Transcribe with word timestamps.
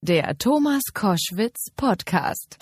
Der 0.00 0.38
Thomas 0.38 0.82
Koschwitz 0.94 1.72
Podcast. 1.74 2.56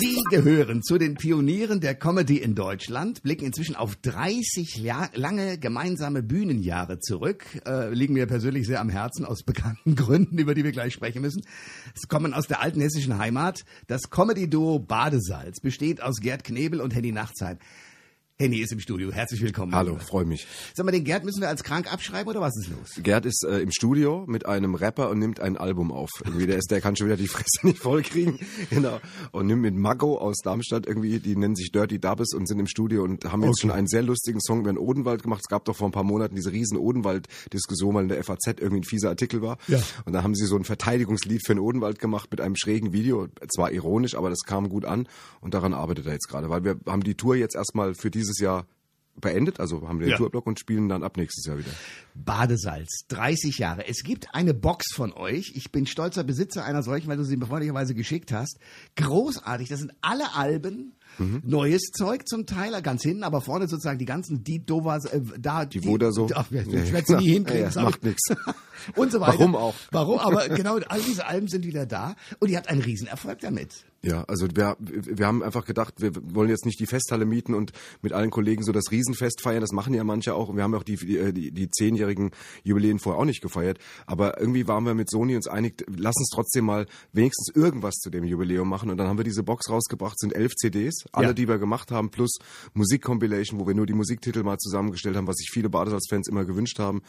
Sie 0.00 0.20
gehören 0.30 0.82
zu 0.82 0.98
den 0.98 1.14
Pionieren 1.14 1.80
der 1.80 1.94
Comedy 1.94 2.38
in 2.38 2.56
Deutschland, 2.56 3.22
blicken 3.22 3.44
inzwischen 3.44 3.76
auf 3.76 3.94
30 3.94 4.78
La 4.82 5.10
lange 5.14 5.58
gemeinsame 5.58 6.24
Bühnenjahre 6.24 6.98
zurück, 6.98 7.44
äh, 7.64 7.94
liegen 7.94 8.14
mir 8.14 8.26
persönlich 8.26 8.66
sehr 8.66 8.80
am 8.80 8.88
Herzen 8.88 9.24
aus 9.24 9.44
bekannten 9.44 9.94
Gründen, 9.94 10.38
über 10.38 10.56
die 10.56 10.64
wir 10.64 10.72
gleich 10.72 10.92
sprechen 10.92 11.22
müssen. 11.22 11.42
Sie 11.94 12.08
kommen 12.08 12.34
aus 12.34 12.48
der 12.48 12.62
alten 12.62 12.80
hessischen 12.80 13.18
Heimat. 13.18 13.64
Das 13.86 14.10
Comedy-Duo 14.10 14.80
Badesalz 14.80 15.60
besteht 15.60 16.02
aus 16.02 16.16
Gerd 16.20 16.42
Knebel 16.42 16.80
und 16.80 16.96
Henny 16.96 17.12
Nachtsheim. 17.12 17.58
Henny 18.42 18.58
ist 18.58 18.72
im 18.72 18.80
Studio. 18.80 19.12
Herzlich 19.12 19.40
willkommen. 19.40 19.72
Hallo, 19.72 19.96
freue 20.04 20.24
mich. 20.24 20.48
Sag 20.74 20.84
mal, 20.84 20.90
den 20.90 21.04
Gerd 21.04 21.24
müssen 21.24 21.40
wir 21.40 21.48
als 21.48 21.62
krank 21.62 21.92
abschreiben 21.92 22.28
oder 22.28 22.40
was 22.40 22.56
ist 22.56 22.70
los? 22.70 23.00
Gerd 23.00 23.24
ist 23.24 23.44
äh, 23.48 23.60
im 23.60 23.70
Studio 23.70 24.24
mit 24.26 24.46
einem 24.46 24.74
Rapper 24.74 25.10
und 25.10 25.20
nimmt 25.20 25.38
ein 25.38 25.56
Album 25.56 25.92
auf. 25.92 26.10
Irgendwie 26.24 26.46
der 26.48 26.58
ist, 26.58 26.68
der 26.72 26.80
kann 26.80 26.96
schon 26.96 27.06
wieder 27.06 27.16
die 27.16 27.28
Fresse 27.28 27.60
nicht 27.62 27.78
vollkriegen. 27.78 28.40
Genau. 28.70 29.00
Und 29.30 29.46
nimmt 29.46 29.62
mit 29.62 29.76
Mago 29.76 30.18
aus 30.18 30.38
Darmstadt 30.42 30.86
irgendwie, 30.86 31.20
die 31.20 31.36
nennen 31.36 31.54
sich 31.54 31.70
Dirty 31.70 32.00
Dubbes 32.00 32.32
und 32.34 32.48
sind 32.48 32.58
im 32.58 32.66
Studio 32.66 33.04
und 33.04 33.24
haben 33.26 33.42
jetzt 33.42 33.50
Okay. 33.52 33.60
schon 33.60 33.70
einen 33.70 33.86
sehr 33.86 34.02
lustigen 34.02 34.40
Song 34.40 34.60
über 34.60 34.72
den 34.72 34.78
Odenwald 34.78 35.22
gemacht. 35.22 35.42
Es 35.44 35.48
gab 35.48 35.64
doch 35.66 35.76
vor 35.76 35.88
ein 35.88 35.92
paar 35.92 36.02
Monaten 36.02 36.34
diese 36.34 36.50
riesen 36.50 36.78
Odenwald-Diskussion, 36.78 37.94
weil 37.94 38.02
in 38.04 38.08
der 38.08 38.24
FAZ 38.24 38.46
irgendwie 38.58 38.80
ein 38.80 38.84
fieser 38.84 39.10
Artikel 39.10 39.40
war. 39.42 39.58
Ja. 39.68 39.78
Und 40.04 40.14
da 40.14 40.24
haben 40.24 40.34
sie 40.34 40.46
so 40.46 40.56
ein 40.56 40.64
Verteidigungslied 40.64 41.46
für 41.46 41.54
den 41.54 41.60
Odenwald 41.60 42.00
gemacht 42.00 42.28
mit 42.32 42.40
einem 42.40 42.56
schrägen 42.56 42.92
Video. 42.92 43.28
Zwar 43.54 43.70
ironisch, 43.70 44.16
aber 44.16 44.30
das 44.30 44.40
kam 44.40 44.68
gut 44.68 44.84
an 44.84 45.06
und 45.40 45.54
daran 45.54 45.74
arbeitet 45.74 46.06
er 46.06 46.14
jetzt 46.14 46.28
gerade, 46.28 46.48
weil 46.50 46.64
wir 46.64 46.80
haben 46.86 47.04
die 47.04 47.14
Tour 47.14 47.36
jetzt 47.36 47.54
erstmal 47.54 47.94
für 47.94 48.10
dieses 48.10 48.31
Jahr 48.38 48.66
beendet, 49.20 49.60
also 49.60 49.86
haben 49.86 49.98
wir 50.00 50.06
den 50.06 50.12
Ja. 50.12 50.16
Tourblock 50.16 50.46
und 50.46 50.58
spielen 50.58 50.88
dann 50.88 51.02
ab 51.02 51.16
nächstes 51.18 51.44
Jahr 51.44 51.58
wieder. 51.58 51.70
Badesalz, 52.14 53.04
30 53.08 53.58
Jahre. 53.58 53.86
Es 53.86 54.02
gibt 54.04 54.34
eine 54.34 54.54
Box 54.54 54.94
von 54.94 55.12
euch. 55.12 55.52
Ich 55.54 55.70
bin 55.70 55.86
stolzer 55.86 56.24
Besitzer 56.24 56.64
einer 56.64 56.82
solchen, 56.82 57.08
weil 57.08 57.18
du 57.18 57.24
sie 57.24 57.36
mir 57.36 57.46
freundlicherweise 57.46 57.94
geschickt 57.94 58.32
hast. 58.32 58.58
Großartig. 58.96 59.68
Das 59.68 59.80
sind 59.80 59.92
alle 60.00 60.34
Alben. 60.34 60.94
Mhm. 61.18 61.42
Neues 61.44 61.82
Zeug 61.92 62.26
zum 62.28 62.46
Teil, 62.46 62.80
ganz 62.82 63.02
hinten, 63.02 63.22
aber 63.22 63.40
vorne 63.40 63.68
sozusagen 63.68 63.98
die 63.98 64.04
ganzen 64.04 64.42
die 64.44 64.64
Dovas, 64.64 65.04
äh, 65.06 65.20
da 65.38 65.64
Die 65.64 65.84
Woda 65.84 66.12
so. 66.12 66.26
Ja, 66.28 66.44
ja, 66.50 66.64
sie 67.04 67.16
nie 67.16 67.30
hinkriegen. 67.32 67.70
ja, 67.74 67.82
macht 67.82 67.98
ich- 67.98 68.10
nix. 68.10 68.20
Und 68.96 69.12
so 69.12 69.20
weiter. 69.20 69.38
Warum 69.38 69.54
auch? 69.54 69.74
Warum? 69.92 70.18
Aber 70.18 70.48
genau, 70.48 70.76
all 70.88 71.00
diese 71.00 71.26
Alben 71.26 71.46
sind 71.46 71.64
wieder 71.64 71.86
da 71.86 72.16
und 72.40 72.50
ihr 72.50 72.56
habt 72.56 72.68
einen 72.68 72.82
Riesenerfolg 72.82 73.38
damit. 73.38 73.84
Ja, 74.04 74.24
also 74.24 74.48
wir, 74.52 74.76
wir 74.80 75.24
haben 75.24 75.44
einfach 75.44 75.64
gedacht, 75.64 75.94
wir 75.98 76.10
wollen 76.34 76.48
jetzt 76.50 76.66
nicht 76.66 76.80
die 76.80 76.86
Festhalle 76.86 77.24
mieten 77.24 77.54
und 77.54 77.70
mit 78.00 78.12
allen 78.12 78.30
Kollegen 78.30 78.64
so 78.64 78.72
das 78.72 78.90
Riesenfest 78.90 79.40
feiern. 79.40 79.60
Das 79.60 79.70
machen 79.70 79.94
ja 79.94 80.02
manche 80.02 80.34
auch. 80.34 80.48
Und 80.48 80.56
wir 80.56 80.64
haben 80.64 80.74
auch 80.74 80.82
die, 80.82 80.96
die, 80.96 81.32
die, 81.32 81.52
die 81.52 81.70
zehnjährigen 81.70 82.32
Jubiläen 82.64 82.98
vorher 82.98 83.20
auch 83.20 83.24
nicht 83.24 83.40
gefeiert. 83.40 83.78
Aber 84.06 84.40
irgendwie 84.40 84.66
waren 84.66 84.84
wir 84.84 84.94
mit 84.94 85.08
Sony 85.08 85.36
uns 85.36 85.46
einig, 85.46 85.84
lass 85.96 86.16
uns 86.16 86.30
trotzdem 86.34 86.64
mal 86.64 86.86
wenigstens 87.12 87.54
irgendwas 87.54 87.94
zu 87.94 88.10
dem 88.10 88.24
Jubiläum 88.24 88.68
machen. 88.68 88.90
Und 88.90 88.96
dann 88.96 89.06
haben 89.06 89.18
wir 89.18 89.24
diese 89.24 89.44
Box 89.44 89.70
rausgebracht, 89.70 90.18
sind 90.18 90.34
elf 90.34 90.56
CDs, 90.56 91.01
alle, 91.12 91.28
Ja. 91.28 91.32
die 91.32 91.48
wir 91.48 91.58
gemacht 91.58 91.90
haben, 91.90 92.10
plus 92.10 92.38
Musikcompilation, 92.74 93.58
wo 93.60 93.66
wir 93.66 93.74
nur 93.74 93.86
die 93.86 93.92
Musiktitel 93.94 94.42
mal 94.42 94.58
zusammengestellt 94.58 95.16
haben, 95.16 95.26
was 95.26 95.36
sich 95.36 95.50
viele 95.50 95.68
Badesalz-Fans 95.68 96.28
immer 96.28 96.44
gewünscht 96.44 96.78
haben. 96.78 97.02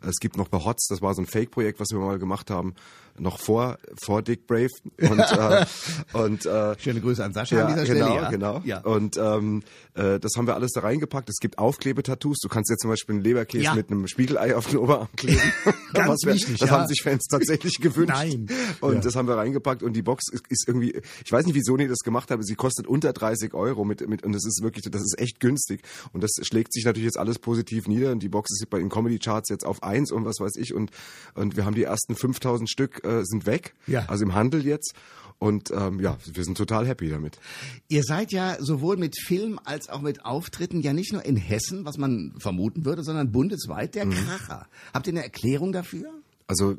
Es 0.00 0.16
gibt 0.20 0.36
noch 0.36 0.48
bei 0.48 0.58
Hots, 0.58 0.86
das 0.88 1.02
war 1.02 1.14
so 1.14 1.22
ein 1.22 1.26
Fake-Projekt, 1.26 1.80
was 1.80 1.88
wir 1.90 1.98
mal 1.98 2.18
gemacht 2.18 2.50
haben, 2.50 2.74
noch 3.18 3.40
vor, 3.40 3.78
vor 4.00 4.22
Dick 4.22 4.46
Brave. 4.46 4.70
Und, 5.00 5.18
äh, 5.18 5.66
und 6.12 6.46
äh, 6.46 6.78
Schöne 6.78 7.00
Grüße 7.00 7.24
an 7.24 7.32
Sascha 7.32 7.56
ja, 7.56 7.66
an 7.66 7.74
dieser 7.74 7.94
genau, 7.94 8.06
Stelle. 8.06 8.22
Ja, 8.22 8.30
genau. 8.30 8.62
Ja. 8.64 8.80
Und 8.82 9.16
ähm, 9.16 9.62
äh, 9.94 10.20
das 10.20 10.32
haben 10.36 10.46
wir 10.46 10.54
alles 10.54 10.70
da 10.72 10.80
reingepackt. 10.80 11.28
Es 11.28 11.38
gibt 11.40 11.58
Aufklebetattoos. 11.58 12.38
Du 12.38 12.48
kannst 12.48 12.70
jetzt 12.70 12.82
zum 12.82 12.90
Beispiel 12.90 13.16
einen 13.16 13.24
Leberkäse 13.24 13.64
Ja. 13.64 13.74
mit 13.74 13.90
einem 13.90 14.06
Spiegelei 14.06 14.54
auf 14.56 14.68
den 14.68 14.78
Oberarm 14.78 15.08
kleben. 15.16 15.40
Ganz 15.94 16.24
wir- 16.24 16.34
wichtig, 16.34 16.58
Das 16.58 16.70
haben 16.70 16.86
sich 16.86 17.02
Fans 17.02 17.24
tatsächlich 17.28 17.78
gewünscht. 17.80 18.12
Nein. 18.14 18.46
Und 18.80 19.04
das 19.04 19.16
haben 19.16 19.26
wir 19.26 19.36
reingepackt. 19.36 19.82
Und 19.82 19.94
die 19.94 20.02
Box 20.02 20.24
ist, 20.32 20.44
ist 20.48 20.68
irgendwie, 20.68 21.00
ich 21.24 21.32
weiß 21.32 21.44
nicht, 21.46 21.54
wie 21.56 21.62
Sony 21.62 21.88
das 21.88 21.98
gemacht 21.98 22.30
hat, 22.30 22.34
aber 22.34 22.44
sie 22.44 22.54
kostet 22.54 22.86
unter 22.86 23.12
30 23.12 23.28
Euro 23.54 23.84
mit, 23.84 24.06
mit 24.08 24.22
und 24.24 24.32
das 24.32 24.44
ist 24.44 24.60
wirklich, 24.62 24.84
das 24.90 25.02
ist 25.02 25.18
echt 25.18 25.40
günstig. 25.40 25.82
Und 26.12 26.22
das 26.22 26.30
schlägt 26.42 26.72
sich 26.72 26.84
natürlich 26.84 27.06
jetzt 27.06 27.18
alles 27.18 27.38
positiv 27.38 27.88
nieder. 27.88 28.12
Und 28.12 28.22
die 28.22 28.28
Box 28.28 28.50
ist 28.50 28.68
bei 28.70 28.78
den 28.78 28.88
Comedy 28.88 29.18
Charts 29.18 29.48
jetzt 29.50 29.64
auf 29.64 29.82
eins 29.82 30.10
und 30.12 30.24
was 30.24 30.36
weiß 30.40 30.56
ich. 30.56 30.74
Und 30.74 30.90
und 31.34 31.56
wir 31.56 31.64
haben 31.64 31.74
die 31.74 31.84
ersten 31.84 32.14
5000 32.14 32.68
Stück 32.68 33.04
äh, 33.04 33.24
sind 33.24 33.46
weg. 33.46 33.74
Ja. 33.86 34.04
Also 34.08 34.24
im 34.24 34.34
Handel 34.34 34.64
jetzt. 34.66 34.94
Und 35.40 35.70
ähm, 35.70 36.00
ja, 36.00 36.18
wir 36.32 36.42
sind 36.42 36.58
total 36.58 36.84
happy 36.88 37.08
damit. 37.10 37.38
Ihr 37.86 38.02
seid 38.02 38.32
ja 38.32 38.56
sowohl 38.58 38.96
mit 38.96 39.14
Film 39.20 39.60
als 39.62 39.88
auch 39.88 40.00
mit 40.00 40.24
Auftritten 40.24 40.80
ja 40.80 40.92
nicht 40.92 41.12
nur 41.12 41.24
in 41.24 41.36
Hessen, 41.36 41.84
was 41.84 41.96
man 41.96 42.34
vermuten 42.40 42.84
würde, 42.84 43.04
sondern 43.04 43.30
bundesweit 43.30 43.94
Mhm. 43.94 43.98
der 44.00 44.06
Kracher. 44.08 44.66
Habt 44.92 45.06
ihr 45.06 45.12
eine 45.12 45.22
Erklärung 45.22 45.70
dafür? 45.72 46.10
Also 46.50 46.76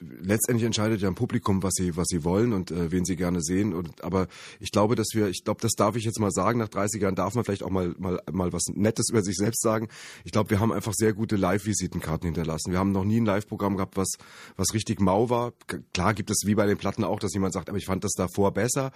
letztendlich 0.00 0.66
entscheidet 0.66 1.00
ja 1.00 1.06
ein 1.06 1.14
Publikum, 1.14 1.62
was 1.62 1.74
sie 1.74 1.96
was 1.96 2.08
sie 2.08 2.24
wollen 2.24 2.52
und 2.52 2.72
äh, 2.72 2.90
wen 2.90 3.04
sie 3.04 3.14
gerne 3.14 3.42
sehen. 3.42 3.72
Und 3.72 4.02
aber 4.02 4.26
ich 4.58 4.72
glaube, 4.72 4.96
dass 4.96 5.10
wir, 5.14 5.28
ich 5.28 5.44
glaube, 5.44 5.60
das 5.60 5.74
darf 5.74 5.94
ich 5.94 6.02
jetzt 6.02 6.18
mal 6.18 6.32
sagen. 6.32 6.58
Nach 6.58 6.68
30 6.68 7.00
Jahren 7.00 7.14
darf 7.14 7.36
man 7.36 7.44
vielleicht 7.44 7.62
auch 7.62 7.70
mal 7.70 7.94
mal 7.96 8.20
mal 8.32 8.52
was 8.52 8.64
Nettes 8.72 9.10
über 9.10 9.22
sich 9.22 9.36
selbst 9.36 9.62
sagen. 9.62 9.88
Ich 10.24 10.32
glaube, 10.32 10.50
wir 10.50 10.58
haben 10.58 10.72
einfach 10.72 10.94
sehr 10.94 11.12
gute 11.12 11.36
Live-Visitenkarten 11.36 12.26
hinterlassen. 12.26 12.72
Wir 12.72 12.80
haben 12.80 12.90
noch 12.90 13.04
nie 13.04 13.20
ein 13.20 13.24
Live-Programm 13.24 13.76
gehabt, 13.76 13.96
was 13.96 14.14
was 14.56 14.74
richtig 14.74 15.00
mau 15.00 15.30
war. 15.30 15.52
Klar 15.92 16.12
gibt 16.14 16.30
es 16.30 16.42
wie 16.44 16.56
bei 16.56 16.66
den 16.66 16.76
Platten 16.76 17.04
auch, 17.04 17.20
dass 17.20 17.34
jemand 17.34 17.54
sagt, 17.54 17.68
aber 17.68 17.78
ich 17.78 17.86
fand 17.86 18.02
das 18.02 18.14
davor 18.14 18.52
besser. 18.52 18.90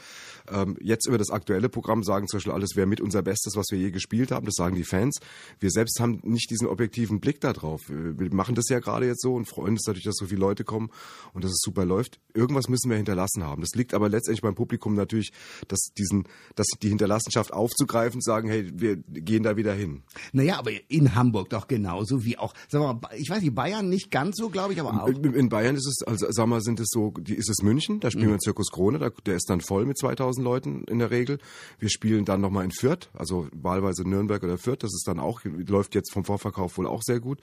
Ähm, 0.50 0.76
jetzt 0.80 1.06
über 1.06 1.18
das 1.18 1.30
aktuelle 1.30 1.68
Programm 1.68 2.02
sagen 2.02 2.26
zum 2.26 2.38
Beispiel 2.38 2.52
alles 2.52 2.74
wäre 2.74 2.88
mit 2.88 3.00
unser 3.00 3.22
Bestes, 3.22 3.54
was 3.54 3.66
wir 3.70 3.78
je 3.78 3.92
gespielt 3.92 4.32
haben. 4.32 4.46
Das 4.46 4.56
sagen 4.56 4.74
die 4.74 4.82
Fans. 4.82 5.20
Wir 5.60 5.70
selbst 5.70 6.00
haben 6.00 6.18
nicht 6.24 6.50
diesen 6.50 6.66
objektiven 6.66 7.20
Blick 7.20 7.40
da 7.40 7.52
drauf. 7.52 7.82
Wir 7.88 8.34
machen 8.34 8.56
das 8.56 8.68
ja 8.68 8.80
gerade 8.80 9.06
jetzt 9.06 9.22
so 9.22 9.34
und 9.34 9.46
freuen 9.46 9.74
uns 9.74 9.86
natürlich, 9.86 10.07
dass 10.08 10.16
so 10.16 10.26
viele 10.26 10.40
Leute 10.40 10.64
kommen 10.64 10.90
und 11.32 11.44
dass 11.44 11.50
es 11.52 11.60
super 11.60 11.84
läuft. 11.84 12.18
Irgendwas 12.34 12.68
müssen 12.68 12.90
wir 12.90 12.96
hinterlassen 12.96 13.44
haben. 13.44 13.62
Das 13.62 13.70
liegt 13.74 13.94
aber 13.94 14.08
letztendlich 14.08 14.42
beim 14.42 14.54
Publikum 14.54 14.94
natürlich, 14.94 15.32
dass 15.68 15.80
diesen, 15.96 16.24
dass 16.56 16.66
die 16.82 16.88
Hinterlassenschaft 16.88 17.52
aufzugreifen, 17.52 18.20
sagen, 18.20 18.48
hey, 18.48 18.70
wir 18.74 18.96
gehen 18.96 19.42
da 19.42 19.56
wieder 19.56 19.74
hin. 19.74 20.02
Naja, 20.32 20.58
aber 20.58 20.70
in 20.88 21.14
Hamburg 21.14 21.50
doch 21.50 21.68
genauso 21.68 22.24
wie 22.24 22.38
auch, 22.38 22.54
sagen 22.68 22.84
wir 22.84 22.94
mal, 22.94 23.10
ich 23.16 23.30
weiß 23.30 23.42
nicht, 23.42 23.54
Bayern 23.54 23.88
nicht 23.88 24.10
ganz 24.10 24.36
so, 24.36 24.48
glaube 24.50 24.72
ich, 24.72 24.80
aber 24.80 25.02
auch. 25.02 25.08
In 25.08 25.34
in 25.34 25.48
Bayern 25.48 25.76
ist 25.76 25.86
es, 25.86 26.06
also 26.06 26.26
sag 26.30 26.46
mal, 26.46 26.60
sind 26.60 26.80
es 26.80 26.88
so, 26.90 27.12
die, 27.12 27.34
ist 27.34 27.48
es 27.48 27.62
München, 27.62 28.00
da 28.00 28.10
spielen 28.10 28.26
Mhm. 28.26 28.30
wir 28.30 28.34
in 28.34 28.40
Zirkus 28.40 28.70
Krone, 28.70 28.98
da, 28.98 29.10
der 29.26 29.36
ist 29.36 29.48
dann 29.50 29.60
voll 29.60 29.86
mit 29.86 29.98
2000 29.98 30.44
Leuten 30.44 30.84
in 30.84 30.98
der 30.98 31.10
Regel. 31.10 31.38
Wir 31.78 31.88
spielen 31.90 32.24
dann 32.24 32.40
nochmal 32.40 32.64
in 32.64 32.70
Fürth, 32.70 33.08
also 33.14 33.48
wahlweise 33.52 34.08
Nürnberg 34.08 34.42
oder 34.42 34.58
Fürth, 34.58 34.82
das 34.82 34.92
ist 34.94 35.06
dann 35.06 35.18
auch, 35.18 35.40
läuft 35.44 35.94
jetzt 35.94 36.12
vom 36.12 36.24
Vorverkauf 36.24 36.76
wohl 36.78 36.86
auch 36.86 37.02
sehr 37.02 37.20
gut. 37.20 37.40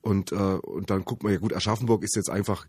Und, 0.00 0.30
äh, 0.32 0.36
und 0.36 0.90
dann 0.90 1.04
guckt 1.04 1.24
man 1.24 1.32
ja 1.32 1.38
gut, 1.38 1.52
Aschaffenburg 1.52 1.97
ist 2.02 2.16
jetzt 2.16 2.30
einfach, 2.30 2.66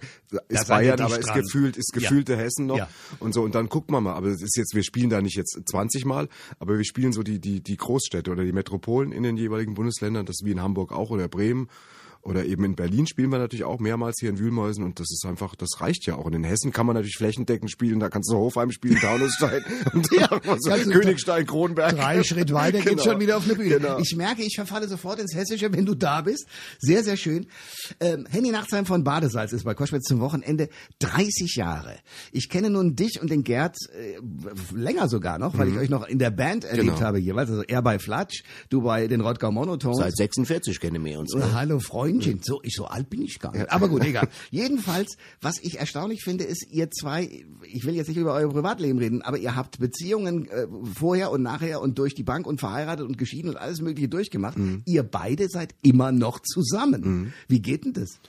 ist 0.47 0.67
Bayern, 0.67 0.99
aber 0.99 1.19
ist 1.19 1.33
gefühlt, 1.33 1.77
ist 1.77 1.91
Ja. 1.95 1.99
gefühlte 2.01 2.37
Hessen 2.37 2.65
noch. 2.65 2.77
Ja. 2.77 2.89
Und 3.19 3.33
so, 3.33 3.43
und 3.43 3.55
dann 3.55 3.67
guckt 3.69 3.91
man 3.91 4.03
mal, 4.03 4.13
aber 4.13 4.27
es 4.27 4.41
ist 4.41 4.55
jetzt, 4.57 4.75
wir 4.75 4.83
spielen 4.83 5.09
da 5.09 5.21
nicht 5.21 5.35
jetzt 5.35 5.59
20 5.65 6.05
Mal, 6.05 6.29
aber 6.59 6.77
wir 6.77 6.85
spielen 6.85 7.13
so 7.13 7.23
die, 7.23 7.39
die, 7.39 7.61
die 7.61 7.77
Großstädte 7.77 8.31
oder 8.31 8.43
die 8.43 8.51
Metropolen 8.51 9.11
in 9.11 9.23
den 9.23 9.37
jeweiligen 9.37 9.73
Bundesländern, 9.73 10.25
das 10.25 10.37
ist 10.41 10.45
wie 10.45 10.51
in 10.51 10.61
Hamburg 10.61 10.91
auch 10.91 11.09
oder 11.09 11.27
Bremen. 11.27 11.69
Oder 12.21 12.45
eben 12.45 12.65
in 12.65 12.75
Berlin 12.75 13.07
spielen 13.07 13.29
wir 13.31 13.39
natürlich 13.39 13.63
auch 13.63 13.79
mehrmals 13.79 14.17
hier 14.19 14.29
in 14.29 14.39
Wühlmäusen 14.39 14.83
und 14.83 14.99
das 14.99 15.07
ist 15.09 15.25
einfach, 15.25 15.55
das 15.55 15.69
reicht 15.79 16.05
ja 16.05 16.15
auch. 16.15 16.25
Und 16.25 16.33
in 16.35 16.43
Hessen 16.43 16.71
kann 16.73 16.85
man 16.85 16.95
natürlich 16.95 17.15
flächendeckend 17.15 17.71
spielen, 17.71 17.99
da 17.99 18.09
kannst 18.09 18.29
du 18.29 18.35
Hofheim 18.35 18.71
spielen, 18.71 18.97
Taunusstein 18.99 19.63
und 19.93 20.09
Ja, 20.11 20.29
so 20.59 20.69
Königstein, 20.91 21.45
Kronberg. 21.45 21.95
Drei 21.95 22.21
Schritt 22.23 22.51
weiter 22.53 22.79
geht's 22.79 22.89
Genau. 22.89 23.03
schon 23.03 23.19
wieder 23.21 23.37
auf 23.37 23.45
eine 23.45 23.55
Bühne. 23.55 23.69
Genau. 23.79 23.99
Ich 23.99 24.15
merke, 24.17 24.43
ich 24.43 24.55
verfalle 24.55 24.87
sofort 24.89 25.19
ins 25.19 25.33
Hessische, 25.33 25.71
wenn 25.73 25.85
du 25.85 25.95
da 25.95 26.21
bist. 26.21 26.45
Sehr, 26.79 27.03
sehr 27.03 27.15
schön. 27.17 27.47
Ähm, 28.01 28.27
Henny 28.29 28.51
Nachtsheim 28.51 28.85
von 28.85 29.03
Badesalz 29.03 29.53
ist 29.53 29.63
bei 29.63 29.73
Koschwitz 29.73 30.03
zum 30.05 30.19
Wochenende 30.19 30.69
30 30.99 31.55
Jahre. 31.55 31.95
Ich 32.31 32.49
kenne 32.49 32.69
nun 32.69 32.95
dich 32.95 33.21
und 33.21 33.29
den 33.31 33.43
Gerd 33.43 33.77
äh, 33.93 34.17
länger 34.75 35.07
sogar 35.07 35.39
noch, 35.39 35.57
weil 35.57 35.69
ich 35.69 35.77
euch 35.77 35.89
noch 35.89 36.07
in 36.07 36.19
der 36.19 36.31
Band 36.31 36.65
erlebt 36.65 36.85
Mhm. 36.89 36.95
Genau. 36.95 37.01
habe 37.01 37.19
jeweils. 37.19 37.49
Also 37.49 37.63
er 37.63 37.81
bei 37.81 37.97
Flatsch, 37.99 38.43
du 38.69 38.81
bei 38.81 39.07
den 39.07 39.21
Rottgau 39.21 39.51
Monotones. 39.51 39.97
Seit 39.99 40.15
46 40.17 40.79
kennen 40.79 41.03
wir 41.05 41.17
uns. 41.19 41.33
Oh, 41.33 41.41
hallo 41.53 41.79
Freundchen, 42.09 42.39
so, 42.43 42.59
ich, 42.63 42.73
so 42.75 42.85
alt 42.85 43.09
bin 43.09 43.21
ich 43.21 43.39
gar 43.39 43.51
nicht. 43.51 43.71
Aber 43.71 43.89
gut, 43.89 44.03
egal. 44.05 44.27
Jedenfalls, 44.51 45.17
was 45.41 45.59
ich 45.61 45.79
erstaunlich 45.79 46.23
finde, 46.23 46.43
ist, 46.43 46.67
ihr 46.71 46.89
zwei, 46.91 47.45
ich 47.63 47.85
will 47.85 47.95
jetzt 47.95 48.07
nicht 48.07 48.17
über 48.17 48.33
euer 48.33 48.49
Privatleben 48.49 48.99
reden, 48.99 49.21
aber 49.21 49.37
ihr 49.37 49.55
habt 49.55 49.79
Beziehungen 49.79 50.49
äh, 50.49 50.67
vorher 50.95 51.31
und 51.31 51.43
nachher 51.43 51.81
und 51.81 51.97
durch 51.97 52.15
die 52.15 52.23
Bank 52.23 52.47
und 52.47 52.59
verheiratet 52.59 53.05
und 53.05 53.17
geschieden 53.17 53.49
und 53.49 53.57
alles 53.57 53.81
Mögliche 53.81 54.09
durchgemacht. 54.09 54.57
Ihr 54.85 55.03
beide 55.03 55.47
seid 55.49 55.75
immer 55.81 56.11
noch 56.11 56.39
zusammen. 56.39 57.33
Wie 57.47 57.61
geht 57.61 57.85
denn 57.85 57.93
das? 57.93 58.19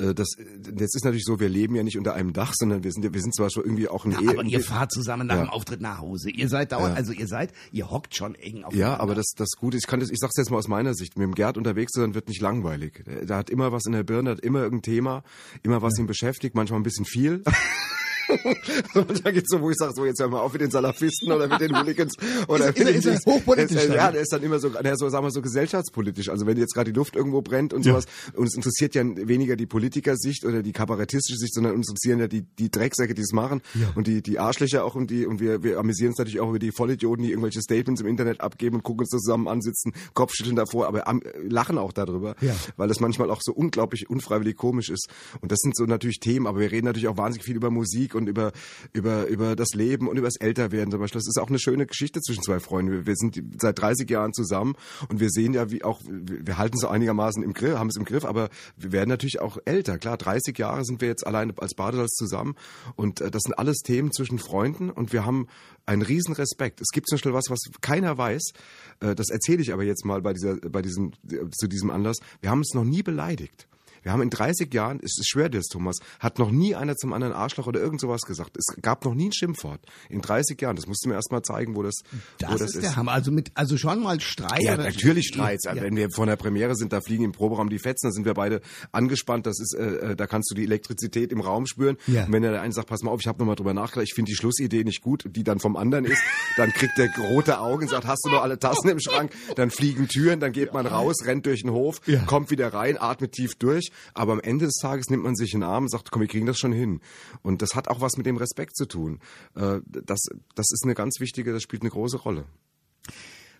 Äh, 0.00 0.14
Das, 0.14 0.28
jetzt 0.36 0.96
ist 0.96 1.04
natürlich 1.04 1.24
so, 1.24 1.38
wir 1.40 1.48
leben 1.48 1.74
ja 1.76 1.82
nicht 1.82 1.98
unter 1.98 2.14
einem 2.14 2.32
Dach, 2.32 2.52
sondern 2.54 2.82
wir 2.84 2.90
sind, 2.92 3.04
ja- 3.04 3.12
wir 3.14 3.20
sind 3.20 3.34
zwar 3.34 3.50
schon 3.50 3.64
irgendwie 3.64 3.88
auch 3.88 4.04
ein 4.04 4.12
Ja, 4.12 4.20
Ehe. 4.20 4.30
aber 4.30 4.44
ihr 4.44 4.60
fahrt 4.60 4.90
zusammen 4.92 5.26
nach 5.26 5.36
Ja. 5.36 5.44
dem 5.44 5.50
Auftritt 5.50 5.80
nach 5.80 5.98
Hause. 5.98 6.30
Ihr 6.30 6.48
seid 6.48 6.72
dauernd, 6.72 6.96
also 6.96 7.12
ihr 7.12 7.26
seid, 7.26 7.52
ihr 7.72 7.90
hockt 7.90 8.14
schon 8.16 8.34
eng 8.34 8.64
auf 8.64 8.74
Ja, 8.74 8.98
aber 8.98 9.14
das, 9.14 9.32
das 9.36 9.50
Gute 9.58 9.76
ist, 9.76 9.84
ich 9.84 9.88
kann 9.88 10.00
das, 10.00 10.10
ich 10.10 10.18
sag's 10.18 10.36
jetzt 10.36 10.50
mal 10.50 10.56
aus 10.58 10.68
meiner 10.68 10.94
Sicht, 10.94 11.16
mit 11.18 11.24
dem 11.26 11.34
Gerd 11.34 11.56
unterwegs 11.58 11.92
zu 11.92 12.00
sein, 12.00 12.14
wird 12.14 12.28
nicht 12.28 12.40
langweilig. 12.40 13.04
Der 13.06 13.36
hat 13.36 13.50
immer 13.50 13.72
was 13.72 13.86
in 13.86 13.92
der 13.92 14.02
Birne, 14.02 14.30
hat 14.30 14.40
immer 14.40 14.60
irgendein 14.62 14.82
Thema, 14.82 15.22
immer 15.62 15.82
was 15.82 15.98
ihn 15.98 16.06
beschäftigt, 16.06 16.54
manchmal 16.54 16.80
ein 16.80 16.84
bisschen 16.84 17.04
viel. 17.04 17.42
so, 18.94 19.04
manchmal 19.06 19.32
gibt's 19.32 19.50
so, 19.50 19.60
wo 19.60 19.70
ich 19.70 19.76
sage, 19.76 19.92
so 19.94 20.04
jetzt 20.04 20.20
hör 20.20 20.28
mal 20.28 20.40
auf 20.40 20.52
mit 20.52 20.62
den 20.62 20.70
Salafisten 20.70 21.32
oder 21.32 21.48
mit 21.48 21.60
den 21.60 21.76
Hooligans. 21.78 22.14
Oder 22.48 22.68
Ist- 22.68 22.78
ist 22.78 22.86
er- 22.86 22.94
ist 22.94 23.06
er 23.06 23.12
mit- 23.14 23.26
hochpolitisch 23.26 23.76
ist, 23.76 23.88
ja, 23.94 24.10
der 24.10 24.20
ist 24.22 24.32
dann 24.32 24.42
immer 24.42 24.58
so, 24.58 24.68
der 24.70 24.92
ist 24.92 25.00
so, 25.00 25.08
sagen 25.08 25.24
wir 25.24 25.30
so 25.30 25.42
gesellschaftspolitisch. 25.42 26.28
Also 26.28 26.46
wenn 26.46 26.56
jetzt 26.56 26.74
gerade 26.74 26.92
die 26.92 26.96
Luft 26.98 27.16
irgendwo 27.16 27.42
brennt 27.42 27.72
und 27.72 27.84
Ja. 27.84 27.92
sowas, 27.92 28.06
und 28.34 28.46
es 28.46 28.54
interessiert 28.54 28.94
ja 28.94 29.02
weniger 29.04 29.56
die 29.56 29.66
Politikersicht 29.66 30.44
oder 30.44 30.62
die 30.62 30.72
kabarettistische 30.72 31.38
Sicht, 31.38 31.54
sondern 31.54 31.74
uns 31.74 31.88
interessieren 31.88 32.20
ja 32.20 32.28
die, 32.28 32.42
die 32.58 32.70
Drecksäcke, 32.70 33.14
die 33.14 33.22
es 33.22 33.32
machen 33.32 33.60
und 33.94 34.06
die, 34.06 34.22
die 34.22 34.38
Arschlöcher 34.38 34.84
auch 34.84 34.94
und 34.94 35.10
die, 35.10 35.26
und 35.26 35.40
wir, 35.40 35.62
wir 35.62 35.78
amüsieren 35.78 36.10
uns 36.10 36.18
natürlich 36.18 36.40
auch 36.40 36.48
über 36.50 36.58
die 36.58 36.72
Vollidioten, 36.72 37.22
die 37.24 37.30
irgendwelche 37.30 37.60
Statements 37.62 38.00
im 38.00 38.06
Internet 38.06 38.40
abgeben 38.40 38.76
und 38.76 38.82
gucken 38.82 39.00
uns 39.00 39.08
zusammen 39.10 39.48
ansitzen, 39.48 39.92
Kopfschütteln 40.14 40.56
davor, 40.56 40.86
aber 40.88 41.06
am, 41.08 41.22
lachen 41.42 41.78
auch 41.78 41.92
darüber, 41.92 42.34
Ja. 42.40 42.54
weil 42.76 42.88
das 42.88 43.00
manchmal 43.00 43.30
auch 43.30 43.40
so 43.42 43.52
unglaublich 43.52 44.08
unfreiwillig 44.10 44.56
komisch 44.56 44.90
ist. 44.90 45.08
Und 45.40 45.52
das 45.52 45.58
sind 45.60 45.76
so 45.76 45.84
natürlich 45.84 46.20
Themen, 46.20 46.46
aber 46.46 46.60
wir 46.60 46.70
reden 46.72 46.86
natürlich 46.86 47.08
auch 47.08 47.16
wahnsinnig 47.16 47.44
viel 47.44 47.56
über 47.56 47.70
Musik 47.70 48.14
und 48.20 48.28
über, 48.28 48.52
über, 48.92 49.26
über 49.26 49.56
das 49.56 49.70
Leben 49.74 50.08
und 50.08 50.16
über 50.16 50.26
das 50.26 50.36
Älterwerden 50.36 50.90
zum 50.90 51.00
Beispiel. 51.00 51.18
Das 51.18 51.28
ist 51.28 51.38
auch 51.38 51.48
eine 51.48 51.58
schöne 51.58 51.86
Geschichte 51.86 52.20
zwischen 52.20 52.42
zwei 52.42 52.60
Freunden. 52.60 52.92
Wir, 52.92 53.06
wir 53.06 53.16
sind 53.16 53.40
seit 53.60 53.78
30 53.80 54.08
Jahren 54.08 54.32
zusammen 54.32 54.74
und 55.08 55.20
wir 55.20 55.30
sehen 55.30 55.54
ja, 55.54 55.70
wie 55.70 55.84
auch, 55.84 56.00
wir 56.06 56.58
halten 56.58 56.76
es 56.76 56.82
so 56.82 56.88
einigermaßen 56.88 57.42
im 57.42 57.52
Griff, 57.52 57.78
haben 57.78 57.88
es 57.88 57.96
im 57.96 58.04
Griff, 58.04 58.24
aber 58.24 58.48
wir 58.76 58.92
werden 58.92 59.08
natürlich 59.08 59.40
auch 59.40 59.58
älter. 59.64 59.98
Klar, 59.98 60.16
30 60.16 60.56
Jahre 60.58 60.84
sind 60.84 61.00
wir 61.00 61.08
jetzt 61.08 61.26
alleine 61.26 61.52
als 61.56 61.74
Badesalz 61.74 62.12
zusammen 62.12 62.54
und 62.96 63.20
äh, 63.20 63.30
das 63.30 63.42
sind 63.42 63.54
alles 63.54 63.78
Themen 63.78 64.12
zwischen 64.12 64.38
Freunden 64.38 64.90
und 64.90 65.12
wir 65.12 65.24
haben 65.24 65.46
einen 65.86 66.02
riesen 66.02 66.34
Respekt. 66.34 66.80
Es 66.80 66.88
gibt 66.92 67.08
zum 67.08 67.16
Beispiel 67.16 67.32
was, 67.32 67.46
was 67.48 67.58
keiner 67.80 68.16
weiß, 68.16 68.52
äh, 69.00 69.14
das 69.14 69.30
erzähle 69.30 69.62
ich 69.62 69.72
aber 69.72 69.82
jetzt 69.82 70.04
mal 70.04 70.22
bei 70.22 70.32
dieser, 70.32 70.56
bei 70.56 70.82
diesem, 70.82 71.12
zu 71.52 71.66
diesem 71.66 71.90
Anlass. 71.90 72.18
Wir 72.40 72.50
haben 72.50 72.58
uns 72.58 72.74
noch 72.74 72.84
nie 72.84 73.02
beleidigt. 73.02 73.66
Wir 74.02 74.12
haben 74.12 74.22
in 74.22 74.30
30 74.30 74.72
Jahren, 74.72 74.98
es 75.02 75.18
ist 75.18 75.28
schwer 75.28 75.48
das, 75.48 75.66
Thomas, 75.66 75.96
hat 76.18 76.38
noch 76.38 76.50
nie 76.50 76.74
einer 76.74 76.96
zum 76.96 77.12
anderen 77.12 77.34
Arschloch 77.34 77.66
oder 77.66 77.80
irgend 77.80 78.00
sowas 78.00 78.22
gesagt. 78.22 78.56
Es 78.56 78.66
gab 78.80 79.04
noch 79.04 79.14
nie 79.14 79.28
ein 79.28 79.32
Schimpfwort. 79.32 79.80
In 80.08 80.20
30 80.20 80.60
Jahren. 80.60 80.76
Das 80.76 80.86
musst 80.86 81.04
du 81.04 81.08
mir 81.08 81.14
erst 81.16 81.30
mal 81.30 81.42
zeigen, 81.42 81.76
wo 81.76 81.82
das, 81.82 81.94
Das, 82.38 82.52
wo 82.52 82.56
das 82.56 82.74
ist, 82.74 82.82
der 82.82 82.96
Hammer. 82.96 83.12
Also 83.12 83.30
mit, 83.30 83.50
also 83.54 83.76
schon 83.76 84.02
mal 84.02 84.20
Streit. 84.20 84.62
ja, 84.62 84.76
natürlich 84.76 85.28
Streits. 85.28 85.64
Ja. 85.64 85.74
Wenn 85.76 85.96
wir 85.96 86.08
vor 86.14 86.26
der 86.26 86.36
Premiere 86.36 86.74
sind, 86.74 86.92
da 86.92 87.00
fliegen 87.00 87.24
im 87.24 87.32
Proberaum 87.32 87.68
die 87.68 87.78
Fetzen, 87.78 88.08
da 88.08 88.12
sind 88.12 88.24
wir 88.24 88.34
beide 88.34 88.60
angespannt. 88.92 89.46
Das 89.46 89.60
ist, 89.60 89.74
äh, 89.74 90.12
äh, 90.12 90.16
da 90.16 90.26
kannst 90.26 90.50
du 90.50 90.54
die 90.54 90.64
Elektrizität 90.64 91.32
im 91.32 91.40
Raum 91.40 91.66
spüren. 91.66 91.96
Ja. 92.06 92.24
Und 92.24 92.32
wenn 92.32 92.42
der 92.42 92.60
eine 92.60 92.72
sagt, 92.72 92.88
pass 92.88 93.02
mal 93.02 93.10
auf, 93.10 93.20
ich 93.20 93.26
habe 93.26 93.38
nochmal 93.38 93.56
drüber 93.56 93.74
nachgedacht, 93.74 94.06
ich 94.08 94.14
finde 94.14 94.30
die 94.30 94.36
Schlussidee 94.36 94.84
nicht 94.84 95.02
gut, 95.02 95.24
die 95.26 95.44
dann 95.44 95.58
vom 95.60 95.76
anderen 95.76 96.04
ist, 96.04 96.22
dann 96.56 96.70
kriegt 96.72 96.96
der 96.98 97.10
rote 97.30 97.60
Augen, 97.60 97.88
sagt, 97.88 98.06
hast 98.06 98.24
du 98.24 98.30
noch 98.30 98.42
alle 98.42 98.58
Tassen 98.58 98.88
im 98.88 99.00
Schrank? 99.00 99.32
Dann 99.56 99.70
fliegen 99.70 100.08
Türen, 100.08 100.40
dann 100.40 100.52
geht 100.52 100.72
man 100.72 100.86
raus, 100.86 101.16
rennt 101.24 101.46
durch 101.46 101.62
den 101.62 101.72
Hof, 101.72 102.00
kommt 102.26 102.50
wieder 102.50 102.72
rein, 102.72 102.96
atmet 102.98 103.32
tief 103.32 103.54
durch. 103.56 103.89
Aber 104.14 104.32
am 104.32 104.40
Ende 104.40 104.66
des 104.66 104.76
Tages 104.76 105.10
nimmt 105.10 105.22
man 105.22 105.36
sich 105.36 105.54
in 105.54 105.60
den 105.60 105.68
Arm 105.68 105.84
und 105.84 105.90
sagt, 105.90 106.10
komm, 106.10 106.20
wir 106.20 106.28
kriegen 106.28 106.46
das 106.46 106.58
schon 106.58 106.72
hin. 106.72 107.00
Und 107.42 107.62
das 107.62 107.74
hat 107.74 107.88
auch 107.88 108.00
was 108.00 108.16
mit 108.16 108.26
dem 108.26 108.36
Respekt 108.36 108.76
zu 108.76 108.86
tun. 108.86 109.20
Äh, 109.54 109.80
das, 109.86 110.20
das 110.54 110.66
ist 110.70 110.84
eine 110.84 110.94
ganz 110.94 111.20
wichtige, 111.20 111.52
das 111.52 111.62
spielt 111.62 111.82
eine 111.82 111.90
große 111.90 112.18
Rolle. 112.18 112.46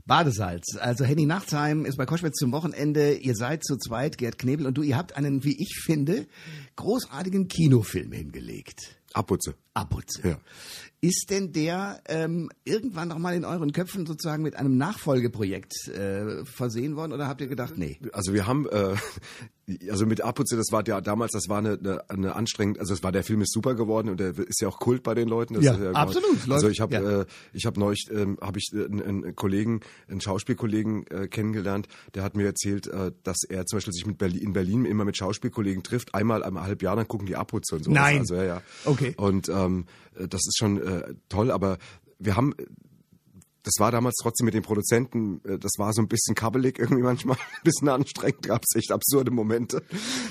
Badesalz. 0.06 0.76
Also 0.76 1.04
Henning 1.04 1.26
Nachtsheim 1.26 1.84
ist 1.84 1.96
bei 1.96 2.06
Koschwitz 2.06 2.38
zum 2.38 2.52
Wochenende. 2.52 3.14
Ihr 3.14 3.36
seid 3.36 3.64
zu 3.64 3.76
zweit, 3.76 4.18
Gerd 4.18 4.38
Knebel 4.38 4.66
und 4.66 4.76
du. 4.76 4.82
Ihr 4.82 4.96
habt 4.96 5.16
einen, 5.16 5.44
wie 5.44 5.60
ich 5.60 5.78
finde, 5.84 6.26
großartigen 6.76 7.48
Kinofilm 7.48 8.12
hingelegt. 8.12 8.99
Abputze. 9.12 9.54
Abputze. 9.74 10.28
Ja. 10.28 10.38
Ist 11.02 11.30
denn 11.30 11.52
der 11.52 12.02
ähm, 12.08 12.50
irgendwann 12.64 13.08
noch 13.08 13.18
mal 13.18 13.34
in 13.34 13.46
euren 13.46 13.72
Köpfen 13.72 14.04
sozusagen 14.04 14.42
mit 14.42 14.56
einem 14.56 14.76
Nachfolgeprojekt 14.76 15.88
äh, 15.88 16.44
versehen 16.44 16.94
worden 16.94 17.12
oder 17.12 17.26
habt 17.26 17.40
ihr 17.40 17.46
gedacht, 17.46 17.78
nee? 17.78 17.98
Also 18.12 18.34
wir 18.34 18.46
haben, 18.46 18.68
äh, 18.68 18.96
also 19.90 20.04
mit 20.04 20.20
Abputze, 20.20 20.56
das 20.56 20.66
war 20.72 20.86
ja 20.86 21.00
damals, 21.00 21.32
das 21.32 21.48
war 21.48 21.56
eine, 21.58 21.78
eine, 21.78 22.10
eine 22.10 22.36
anstrengend, 22.36 22.80
also 22.80 22.92
es 22.92 23.02
war 23.02 23.12
der 23.12 23.24
Film 23.24 23.40
ist 23.40 23.52
super 23.52 23.74
geworden 23.74 24.10
und 24.10 24.20
der 24.20 24.38
ist 24.38 24.60
ja 24.60 24.68
auch 24.68 24.78
Kult 24.78 25.02
bei 25.02 25.14
den 25.14 25.26
Leuten. 25.26 25.54
Das 25.54 25.64
Ja, 25.64 25.74
ist 25.74 25.96
absolut, 25.96 26.50
Also 26.50 26.68
ich 26.68 26.82
habe, 26.82 26.94
ja. 26.94 27.20
äh, 27.20 27.26
ich 27.54 27.64
habe 27.64 27.80
neulich, 27.80 28.10
ähm, 28.12 28.36
habe 28.42 28.58
ich 28.58 28.70
äh, 28.74 28.84
einen, 28.84 29.02
einen 29.02 29.36
Kollegen, 29.36 29.80
einen 30.06 30.20
Schauspielkollegen 30.20 31.06
äh, 31.06 31.28
kennengelernt, 31.28 31.88
der 32.14 32.24
hat 32.24 32.36
mir 32.36 32.44
erzählt, 32.44 32.88
äh, 32.88 33.12
dass 33.22 33.38
er 33.48 33.64
zum 33.64 33.78
Beispiel 33.78 33.94
sich 33.94 34.04
mit 34.04 34.18
Berlin, 34.18 34.42
in 34.42 34.52
Berlin 34.52 34.84
immer 34.84 35.06
mit 35.06 35.16
Schauspielkollegen 35.16 35.82
trifft, 35.82 36.14
einmal 36.14 36.42
im 36.42 36.60
halben 36.60 36.84
Jahr, 36.84 36.96
dann 36.96 37.08
gucken 37.08 37.26
die 37.26 37.36
Abputze 37.36 37.76
und 37.76 37.84
so. 37.84 37.90
Nein. 37.90 38.18
Also 38.18 38.34
ja, 38.34 38.44
ja. 38.44 38.62
Okay. 38.84 38.99
Und 39.16 39.48
ähm, 39.48 39.86
das 40.14 40.40
ist 40.46 40.58
schon 40.58 40.80
äh, 40.82 41.14
toll, 41.28 41.50
aber 41.50 41.78
wir 42.18 42.36
haben 42.36 42.54
das 43.62 43.74
war 43.78 43.90
damals 43.90 44.16
trotzdem 44.20 44.46
mit 44.46 44.54
den 44.54 44.62
Produzenten, 44.62 45.40
äh, 45.44 45.58
das 45.58 45.72
war 45.78 45.92
so 45.92 46.02
ein 46.02 46.08
bisschen 46.08 46.34
kabbelig 46.34 46.78
irgendwie 46.78 47.02
manchmal, 47.02 47.36
ein 47.56 47.62
bisschen 47.64 47.88
anstrengend, 47.88 48.42
gab 48.42 48.62
es 48.62 48.76
echt 48.76 48.92
absurde 48.92 49.30
Momente. 49.30 49.82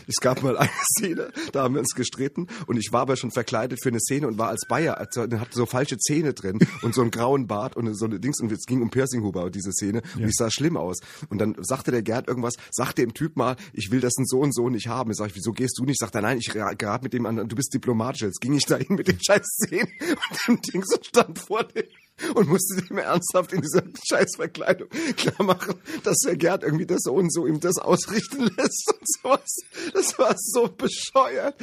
Es 0.08 0.16
gab 0.16 0.44
mal 0.44 0.58
eine 0.58 0.70
Szene, 0.98 1.32
da 1.52 1.64
haben 1.64 1.76
wir 1.76 1.82
uns 1.82 1.94
gestritten 1.96 2.48
und 2.68 2.78
ich 2.78 2.92
war 2.92 3.02
aber 3.02 3.16
schon 3.16 3.32
verkleidet 3.32 3.80
für 3.82 3.90
eine 3.90 4.00
Szene 4.00 4.28
und 4.28 4.38
war 4.38 4.50
als 4.50 4.66
Bayer, 4.68 4.98
also 4.98 5.22
hatte 5.22 5.56
so 5.56 5.66
falsche 5.66 5.98
Zähne 5.98 6.34
drin 6.34 6.60
und 6.82 6.94
so 6.94 7.02
einen 7.02 7.12
grauen 7.12 7.48
Bart 7.48 7.76
und 7.76 7.94
so 7.96 8.06
eine 8.06 8.20
Dings 8.20 8.40
und 8.42 8.52
es 8.52 8.66
ging 8.66 8.82
um 8.82 8.90
Piercinghuber, 8.90 9.50
diese 9.50 9.72
Szene 9.72 10.02
und 10.16 10.24
ich 10.24 10.36
sah 10.36 10.50
schlimm 10.50 10.78
aus. 10.78 11.00
Und 11.30 11.40
dann 11.40 11.56
sagte 11.60 11.92
der 11.92 12.02
Gerd 12.02 12.28
irgendwas, 12.28 12.56
sagte 12.72 13.02
dem 13.02 13.14
Typ 13.14 13.36
mal, 13.36 13.56
ich 13.74 13.92
will 13.92 14.00
das 14.00 14.18
ein 14.18 14.26
so 14.26 14.40
und 14.40 14.54
so 14.54 14.70
nicht 14.70 14.88
haben. 14.88 15.12
Ich 15.12 15.18
sag, 15.18 15.32
wieso 15.34 15.52
gehst 15.52 15.78
du 15.78 15.86
nicht? 15.86 16.00
Sagt 16.00 16.16
er, 16.16 16.22
nein, 16.22 16.38
ich 16.38 16.50
gerade 16.50 17.04
mit 17.04 17.14
dem 17.14 17.26
anderen, 17.26 17.50
du 17.50 17.56
bist 17.56 17.74
diplomatisch. 17.74 18.22
Jetzt 18.22 18.42
ging 18.42 18.54
ich 18.54 18.66
da 18.66 18.78
hin 18.78 18.96
mit 18.96 19.08
den 19.08 19.20
scheiß 19.22 19.46
Szenen 19.46 19.90
und 20.48 20.48
dem 20.48 20.62
Dings 20.62 20.94
und 20.94 21.06
stand 21.06 21.40
vor 21.40 21.64
dem 21.64 21.86
und 22.36 22.48
musste 22.48 22.82
dem 22.82 22.98
ernsthaft 22.98 23.54
in 23.54 23.62
dieser 23.62 23.84
Scheißverkleidung 24.10 24.90
klar 25.16 25.44
machen, 25.44 25.76
dass 26.04 26.18
der 26.20 26.36
Gerd 26.36 26.64
irgendwie 26.64 26.86
das 26.86 27.02
so 27.02 27.14
und 27.14 27.34
so 27.34 27.46
ihm 27.46 27.60
das 27.60 27.78
ausrichten 27.78 28.44
lässt 28.58 28.94
und 28.94 29.08
sowas. 29.22 29.56
Das 29.94 30.18
war 30.20 30.36
so 30.38 30.68
bescheuert. 30.68 31.56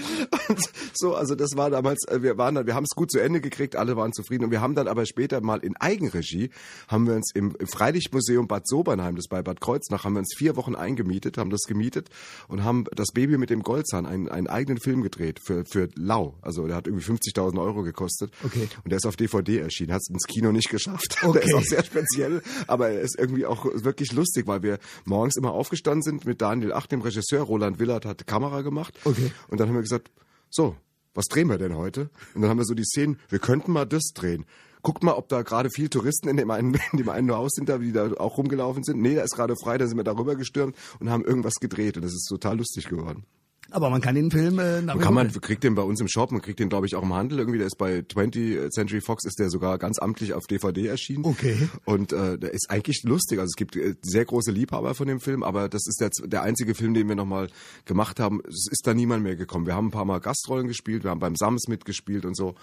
Und 0.49 0.61
so, 0.95 1.15
also 1.15 1.35
das 1.35 1.57
war 1.57 1.71
damals, 1.71 2.07
äh, 2.09 2.23
wir 2.23 2.39
waren 2.39 2.55
dann, 2.55 2.67
wir 2.67 2.75
haben 2.75 2.85
es 2.85 2.95
gut 2.95 3.11
zu 3.11 3.19
Ende 3.19 3.41
gekriegt, 3.41 3.77
alle 3.77 3.97
waren 3.97 4.13
zufrieden 4.13 4.45
und 4.45 4.51
wir 4.51 4.61
haben 4.61 4.75
dann 4.75 4.89
aber 4.89 5.07
später 5.07 5.41
mal 5.41 5.61
in 5.61 5.77
Eigenregie, 5.77 6.51
haben 6.89 7.07
wir 7.07 7.15
uns 7.15 7.33
im, 7.35 7.55
im 7.59 7.67
Freilichtmuseum 7.67 8.49
Bad 8.49 8.67
Sobernheim, 8.67 9.17
das 9.17 9.27
bei 9.29 9.43
Bad 9.43 9.61
Kreuznach, 9.61 10.05
haben 10.05 10.15
wir 10.15 10.21
uns 10.21 10.35
vier 10.37 10.57
Wochen 10.57 10.75
eingemietet, 10.75 11.39
haben 11.39 11.51
das 11.51 11.63
gemietet 11.63 12.09
und 12.49 12.65
haben 12.65 12.85
das 12.95 13.09
Baby 13.13 13.39
mit 13.39 13.51
dem 13.51 13.63
Goldzahn, 13.63 14.07
einen, 14.07 14.29
einen 14.29 14.47
eigenen 14.47 14.81
Film 14.81 15.03
gedreht 15.03 15.41
für, 15.41 15.65
für 15.65 15.89
Lau. 15.95 16.35
Also 16.43 16.67
der 16.67 16.77
hat 16.77 16.87
irgendwie 16.87 17.05
50.000 17.05 17.61
Euro 17.61 17.83
gekostet. 17.83 18.33
Okay. 18.45 18.69
Und 18.85 18.91
der 18.91 18.99
ist 18.99 19.07
auf 19.07 19.17
DVD 19.17 19.59
erschienen, 19.59 19.93
hat 19.93 20.03
es 20.03 20.09
ins 20.09 20.27
Kino 20.27 20.46
nicht 20.53 20.71
geschafft. 20.71 21.17
Okay. 21.27 21.41
Der 21.41 21.45
ist 21.45 21.55
auch 21.55 21.63
sehr 21.63 21.85
speziell, 21.85 22.43
aber 22.67 22.91
er 22.91 23.01
ist 23.01 23.19
irgendwie 23.19 23.47
auch 23.47 23.67
wirklich 23.73 24.13
lustig, 24.13 24.47
weil 24.47 24.63
wir 24.63 24.79
morgens 25.05 25.37
immer 25.37 25.51
aufgestanden 25.53 26.03
sind 26.03 26.25
mit 26.25 26.41
Daniel 26.41 26.73
Acht, 26.73 26.93
dem 26.93 27.01
Regisseur. 27.01 27.43
Roland 27.43 27.79
Willard 27.81 28.05
hat 28.05 28.21
die 28.21 28.25
Kamera 28.25 28.63
gemacht. 28.63 28.95
Okay. 29.05 29.33
Und 29.49 29.59
dann 29.59 29.69
haben 29.69 29.75
wir 29.75 29.83
gesagt, 29.83 30.11
so, 30.51 30.77
was 31.15 31.27
drehen 31.27 31.49
wir 31.49 31.59
denn 31.59 31.75
heute? 31.77 32.11
Und 32.35 32.43
dann 32.43 32.51
haben 32.51 32.59
wir 32.59 32.65
so 32.65 32.75
die 32.75 32.85
Szenen, 32.85 33.19
wir 33.29 33.39
könnten 33.39 33.73
mal 33.73 33.87
das 33.87 34.13
drehen. 34.15 34.45
Guckt 34.83 35.03
mal, 35.03 35.15
ob 35.15 35.29
da 35.29 35.43
gerade 35.43 35.71
viel 35.71 35.89
Touristen 35.89 36.29
in 36.29 36.37
dem 36.37 36.51
einen, 36.51 36.75
in 36.93 36.99
dem 36.99 37.09
einen 37.09 37.33
Haus 37.33 37.53
sind, 37.55 37.69
da, 37.69 37.79
die 37.79 37.93
da 37.93 38.13
auch 38.19 38.39
rumgelaufen 38.39 38.85
sind. 38.85 39.01
Nee, 39.01 39.17
da 39.17 39.23
ist 39.23 39.35
gerade 39.35 39.55
frei, 39.57 39.79
da 39.79 39.87
sind 39.87 39.97
wir 39.97 40.05
darüber 40.05 40.37
gestürmt 40.37 40.77
und 41.01 41.11
haben 41.11 41.25
irgendwas 41.25 41.55
gedreht 41.55 41.97
und 41.97 42.05
das 42.05 42.13
ist 42.13 42.29
total 42.29 42.59
lustig 42.59 42.89
geworden. 42.89 43.25
Aber 43.71 43.91
man 43.91 44.01
kann 44.01 44.15
den 44.15 44.31
Film 44.31 44.59
äh, 44.59 44.81
Man 44.83 44.99
kann 44.99 45.15
man 45.15 45.33
kriegt 45.33 45.65
den 45.65 45.75
bei 45.75 45.83
uns 45.83 46.01
im 46.01 46.09
Shop, 46.09 46.31
man 46.31 46.41
kriegt 46.41 46.61
den 46.61 46.69
glaube 46.69 46.87
ich 46.87 46.95
auch 46.95 47.03
im 47.03 47.13
Handel 47.13 47.39
irgendwie. 47.39 47.59
Der 47.59 47.67
ist 47.67 47.77
bei 47.77 47.99
20th 47.99 48.71
Century 48.71 49.01
Fox 49.01 49.25
ist 49.25 49.39
der 49.39 49.51
sogar 49.51 49.79
ganz 49.79 49.99
amtlich 49.99 50.35
auf 50.35 50.47
DVD 50.47 50.87
erschienen. 50.87 51.25
Okay. 51.25 51.69
Und 51.85 52.13
äh, 52.13 52.39
der 52.39 52.53
ist 52.53 52.71
eigentlich 52.71 53.03
lustig. 53.03 53.39
Also 53.39 53.51
es 53.51 53.57
gibt 53.57 53.77
äh, 53.77 53.95
sehr 54.03 54.25
große 54.25 54.51
Liebhaber 54.51 54.95
von 54.95 55.09
dem 55.09 55.21
Film, 55.21 55.43
aber 55.43 55.69
das 55.69 55.87
ist 55.87 56.01
der, 56.01 56.11
der 56.27 56.43
einzige 56.43 56.75
Film, 56.75 56.95
den 56.95 57.09
wir 57.09 57.17
nochmal 57.17 57.49
gemacht 57.85 58.21
haben. 58.21 58.41
Es 58.49 58.69
ist 58.71 58.87
da 58.87 58.95
niemand 58.95 59.23
mehr 59.23 59.37
gekommen. 59.37 59.67
Wir 59.67 59.75
haben 59.75 59.89
ein 59.89 59.93
paar 59.93 60.05
Mal 60.05 60.21
Gastrollen 60.21 60.69
gespielt, 60.69 61.05
wir 61.05 61.11
haben 61.11 61.21
beim 61.21 61.37
Sams 61.37 61.69
mitgespielt 61.69 62.25
und 62.25 62.37
so. 62.37 62.55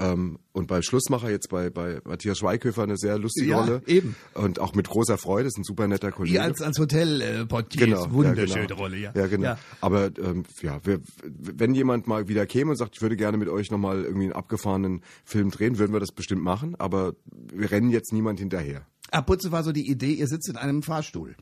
Ähm, 0.00 0.38
und 0.52 0.66
bei 0.66 0.80
Schlussmacher 0.80 1.30
jetzt 1.30 1.50
bei, 1.50 1.68
bei 1.68 2.00
Matthias 2.04 2.38
Schweighöfer 2.38 2.82
eine 2.82 2.96
sehr 2.96 3.18
lustige 3.18 3.50
Ja, 3.50 3.60
Rolle. 3.60 3.82
eben. 3.86 4.16
Und 4.32 4.58
auch 4.58 4.74
mit 4.74 4.88
großer 4.88 5.18
Freude, 5.18 5.46
ist 5.48 5.58
ein 5.58 5.64
super 5.64 5.86
netter 5.86 6.10
Kollege. 6.10 6.36
Ihr 6.36 6.42
als, 6.42 6.62
als 6.62 6.78
Hotel-Portier. 6.78 7.86
Genau, 7.86 8.10
Wunderschöne 8.10 8.60
ja, 8.62 8.66
genau. 8.66 8.80
Rolle, 8.80 8.96
ja. 8.96 9.12
Ja, 9.14 9.26
genau. 9.26 9.44
Ja. 9.44 9.58
Aber 9.82 10.10
ähm, 10.18 10.44
ja, 10.62 10.80
wir, 10.84 11.00
wenn 11.22 11.74
jemand 11.74 12.06
mal 12.06 12.28
wieder 12.28 12.46
käme 12.46 12.70
und 12.70 12.76
sagt, 12.76 12.96
ich 12.96 13.02
würde 13.02 13.16
gerne 13.16 13.36
mit 13.36 13.48
euch 13.48 13.70
nochmal 13.70 14.02
irgendwie 14.04 14.24
einen 14.24 14.32
abgefahrenen 14.32 15.02
Film 15.24 15.50
drehen, 15.50 15.78
würden 15.78 15.92
wir 15.92 16.00
das 16.00 16.12
bestimmt 16.12 16.42
machen, 16.42 16.76
aber 16.78 17.12
wir 17.52 17.70
rennen 17.70 17.90
jetzt 17.90 18.12
niemand 18.12 18.40
hinterher. 18.40 18.86
Abputze 19.10 19.52
war 19.52 19.64
so 19.64 19.72
die 19.72 19.90
Idee, 19.90 20.12
ihr 20.12 20.28
sitzt 20.28 20.48
in 20.48 20.56
einem 20.56 20.82
Fahrstuhl. 20.82 21.36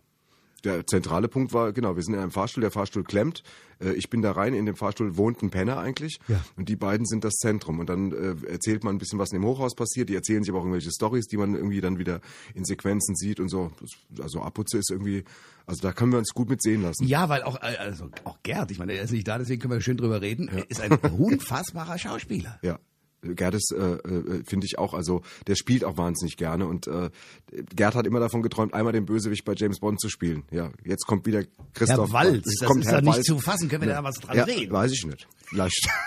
Der 0.64 0.86
zentrale 0.86 1.28
Punkt 1.28 1.52
war, 1.52 1.72
genau, 1.72 1.94
wir 1.94 2.02
sind 2.02 2.14
in 2.14 2.20
einem 2.20 2.30
Fahrstuhl, 2.30 2.62
der 2.62 2.70
Fahrstuhl 2.70 3.04
klemmt. 3.04 3.42
Äh, 3.80 3.92
ich 3.92 4.10
bin 4.10 4.22
da 4.22 4.32
rein, 4.32 4.54
in 4.54 4.66
dem 4.66 4.76
Fahrstuhl 4.76 5.16
wohnt 5.16 5.42
ein 5.42 5.50
Penner 5.50 5.78
eigentlich. 5.78 6.18
Ja. 6.26 6.44
Und 6.56 6.68
die 6.68 6.76
beiden 6.76 7.06
sind 7.06 7.24
das 7.24 7.34
Zentrum. 7.34 7.78
Und 7.78 7.88
dann 7.88 8.12
äh, 8.12 8.50
erzählt 8.50 8.82
man 8.84 8.96
ein 8.96 8.98
bisschen, 8.98 9.18
was 9.18 9.30
in 9.30 9.40
dem 9.40 9.46
Hochhaus 9.46 9.74
passiert. 9.74 10.08
Die 10.08 10.14
erzählen 10.14 10.42
sich 10.42 10.50
aber 10.50 10.58
auch 10.58 10.64
irgendwelche 10.64 10.90
Stories, 10.90 11.26
die 11.26 11.36
man 11.36 11.54
irgendwie 11.54 11.80
dann 11.80 11.98
wieder 11.98 12.20
in 12.54 12.64
Sequenzen 12.64 13.14
sieht 13.14 13.38
und 13.40 13.48
so. 13.48 13.70
Also 14.20 14.42
Abputze 14.42 14.78
ist 14.78 14.90
irgendwie, 14.90 15.24
also 15.66 15.80
da 15.82 15.92
können 15.92 16.12
wir 16.12 16.18
uns 16.18 16.34
gut 16.34 16.48
mit 16.48 16.62
sehen 16.62 16.82
lassen. 16.82 17.06
Ja, 17.06 17.28
weil 17.28 17.42
auch, 17.42 17.56
äh, 17.62 17.76
also 17.76 18.10
auch 18.24 18.38
Gerd, 18.42 18.70
ich 18.70 18.78
meine, 18.78 18.94
er 18.94 19.04
ist 19.04 19.12
nicht 19.12 19.28
da, 19.28 19.38
deswegen 19.38 19.60
können 19.60 19.74
wir 19.74 19.80
schön 19.80 19.96
drüber 19.96 20.20
reden, 20.20 20.48
er 20.48 20.68
ist 20.70 20.80
ein 20.80 20.92
unfassbarer 20.92 21.98
Schauspieler. 21.98 22.58
Ja. 22.62 22.78
Gerd 23.22 23.54
ist, 23.54 23.72
äh, 23.72 23.94
äh, 23.94 24.42
finde 24.46 24.66
ich 24.66 24.78
auch, 24.78 24.94
also 24.94 25.22
der 25.46 25.56
spielt 25.56 25.84
auch 25.84 25.96
wahnsinnig 25.96 26.36
gerne 26.36 26.66
und 26.66 26.86
äh, 26.86 27.10
Gerd 27.74 27.94
hat 27.94 28.06
immer 28.06 28.20
davon 28.20 28.42
geträumt, 28.42 28.74
einmal 28.74 28.92
den 28.92 29.06
Bösewicht 29.06 29.44
bei 29.44 29.54
James 29.56 29.80
Bond 29.80 30.00
zu 30.00 30.08
spielen. 30.08 30.44
Ja, 30.50 30.70
jetzt 30.84 31.06
kommt 31.06 31.26
wieder 31.26 31.42
Christoph. 31.74 32.08
Herr 32.08 32.12
Walz, 32.12 32.44
das 32.44 32.68
kommt 32.68 32.84
ist 32.84 32.90
Herr 32.90 33.00
doch 33.00 33.06
nicht 33.06 33.16
Walz. 33.16 33.26
zu 33.26 33.38
fassen, 33.40 33.68
können 33.68 33.82
wir 33.82 33.88
da 33.94 34.04
was 34.04 34.16
dran 34.16 34.36
ja, 34.36 34.44
drehen? 34.44 34.70
Weiß 34.70 34.92
ich 34.92 35.04
nicht. 35.04 35.26
Vielleicht. 35.44 35.88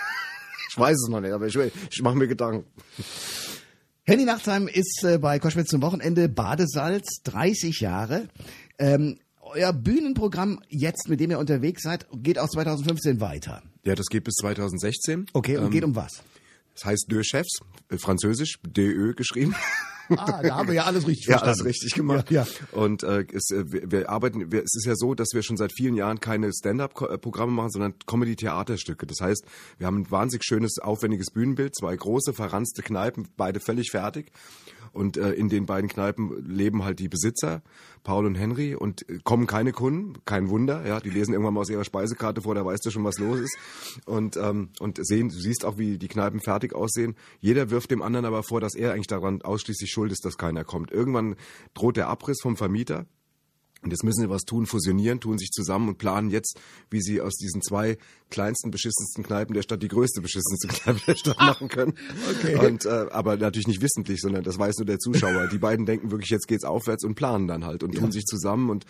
Ich 0.70 0.78
weiß 0.78 0.96
es 0.96 1.08
noch 1.10 1.20
nicht, 1.20 1.32
aber 1.32 1.46
ich, 1.46 1.54
ich 1.90 2.00
mache 2.00 2.16
mir 2.16 2.26
Gedanken. 2.26 2.64
Henny 4.04 4.24
Nachtsheim 4.24 4.68
ist 4.68 5.04
äh, 5.04 5.18
bei 5.18 5.38
Koschwitz 5.38 5.68
zum 5.68 5.82
Wochenende 5.82 6.30
Badesalz, 6.30 7.20
30 7.24 7.80
Jahre. 7.80 8.28
Ähm, 8.78 9.18
euer 9.42 9.74
Bühnenprogramm 9.74 10.60
jetzt, 10.68 11.10
mit 11.10 11.20
dem 11.20 11.30
ihr 11.30 11.38
unterwegs 11.38 11.82
seid, 11.82 12.06
geht 12.14 12.38
auch 12.38 12.48
2015 12.48 13.20
weiter. 13.20 13.62
Ja, 13.84 13.94
das 13.94 14.06
geht 14.06 14.24
bis 14.24 14.36
2016. 14.36 15.26
Okay, 15.34 15.58
und 15.58 15.66
Ähm, 15.66 15.70
geht 15.70 15.84
um 15.84 15.94
was? 15.94 16.22
Das 16.74 16.84
heißt 16.84 17.06
Deux 17.10 17.26
Chefs, 17.26 17.58
äh, 17.90 17.98
französisch, 17.98 18.56
DÖ 18.66 19.14
geschrieben. 19.14 19.54
Ah, 20.16 20.42
da 20.42 20.56
haben 20.56 20.66
wir 20.68 20.74
ja 20.74 20.84
alles 20.84 21.06
richtig 21.06 21.26
Ja, 21.26 21.38
verstanden. 21.38 21.60
alles 21.60 21.64
richtig 21.64 21.94
gemacht. 21.94 22.30
Ja, 22.30 22.42
ja. 22.42 22.76
Und 22.78 23.02
äh, 23.02 23.24
es, 23.32 23.50
äh, 23.50 23.64
wir, 23.72 23.90
wir 23.90 24.10
arbeiten, 24.10 24.52
wir, 24.52 24.58
es 24.62 24.74
ist 24.74 24.84
ja 24.84 24.94
so, 24.94 25.14
dass 25.14 25.28
wir 25.32 25.42
schon 25.42 25.56
seit 25.56 25.72
vielen 25.72 25.94
Jahren 25.94 26.20
keine 26.20 26.52
Stand-up-Programme 26.52 27.52
machen, 27.52 27.70
sondern 27.70 27.94
Comedy-Theaterstücke. 28.06 29.06
Das 29.06 29.20
heißt, 29.22 29.44
wir 29.78 29.86
haben 29.86 29.98
ein 30.02 30.10
wahnsinnig 30.10 30.44
schönes, 30.44 30.78
aufwendiges 30.80 31.30
Bühnenbild, 31.30 31.74
zwei 31.74 31.96
große, 31.96 32.34
verranzte 32.34 32.82
Kneipen, 32.82 33.28
beide 33.38 33.60
völlig 33.60 33.90
fertig. 33.90 34.32
Und 34.92 35.16
äh, 35.16 35.32
in 35.32 35.48
den 35.48 35.66
beiden 35.66 35.88
Kneipen 35.88 36.44
leben 36.46 36.84
halt 36.84 36.98
die 36.98 37.08
Besitzer, 37.08 37.62
Paul 38.04 38.26
und 38.26 38.34
Henry, 38.34 38.74
und 38.74 39.08
äh, 39.08 39.18
kommen 39.24 39.46
keine 39.46 39.72
Kunden, 39.72 40.14
kein 40.24 40.48
Wunder, 40.50 40.86
ja, 40.86 41.00
die 41.00 41.10
lesen 41.10 41.32
irgendwann 41.32 41.54
mal 41.54 41.60
aus 41.60 41.70
ihrer 41.70 41.84
Speisekarte 41.84 42.42
vor, 42.42 42.54
da 42.54 42.64
weißt 42.64 42.84
du 42.84 42.90
schon, 42.90 43.04
was 43.04 43.18
los 43.18 43.40
ist. 43.40 43.56
Und, 44.06 44.36
ähm, 44.36 44.70
und 44.80 44.98
sehen, 45.04 45.28
du 45.28 45.34
siehst 45.34 45.64
auch, 45.64 45.78
wie 45.78 45.98
die 45.98 46.08
Kneipen 46.08 46.40
fertig 46.40 46.74
aussehen. 46.74 47.16
Jeder 47.40 47.70
wirft 47.70 47.90
dem 47.90 48.02
anderen 48.02 48.26
aber 48.26 48.42
vor, 48.42 48.60
dass 48.60 48.74
er 48.74 48.92
eigentlich 48.92 49.06
daran 49.06 49.42
ausschließlich 49.42 49.90
schuld 49.90 50.12
ist, 50.12 50.24
dass 50.24 50.38
keiner 50.38 50.64
kommt. 50.64 50.90
Irgendwann 50.90 51.36
droht 51.74 51.96
der 51.96 52.08
Abriss 52.08 52.40
vom 52.42 52.56
Vermieter. 52.56 53.06
Und 53.82 53.90
jetzt 53.90 54.04
müssen 54.04 54.20
sie 54.20 54.30
was 54.30 54.42
tun, 54.42 54.66
fusionieren, 54.66 55.20
tun 55.20 55.38
sich 55.38 55.50
zusammen 55.50 55.88
und 55.88 55.98
planen 55.98 56.30
jetzt, 56.30 56.60
wie 56.90 57.00
sie 57.00 57.20
aus 57.20 57.34
diesen 57.34 57.62
zwei 57.62 57.98
kleinsten, 58.30 58.70
beschissensten 58.70 59.24
Kneipen 59.24 59.54
der 59.54 59.62
Stadt 59.62 59.82
die 59.82 59.88
größte, 59.88 60.20
beschissenste 60.20 60.68
Kneipe 60.68 61.00
der 61.06 61.16
Stadt 61.16 61.38
machen 61.38 61.68
können. 61.68 61.94
Okay. 62.30 62.64
Und, 62.64 62.86
äh, 62.86 63.06
aber 63.10 63.36
natürlich 63.36 63.66
nicht 63.66 63.82
wissentlich, 63.82 64.20
sondern 64.20 64.44
das 64.44 64.58
weiß 64.58 64.78
nur 64.78 64.86
der 64.86 64.98
Zuschauer. 64.98 65.48
Die 65.48 65.58
beiden 65.58 65.84
denken 65.84 66.12
wirklich, 66.12 66.30
jetzt 66.30 66.46
geht's 66.46 66.64
aufwärts 66.64 67.04
und 67.04 67.16
planen 67.16 67.48
dann 67.48 67.64
halt 67.64 67.82
und 67.82 67.96
tun 67.96 68.12
sich 68.12 68.24
zusammen 68.24 68.70
und 68.70 68.86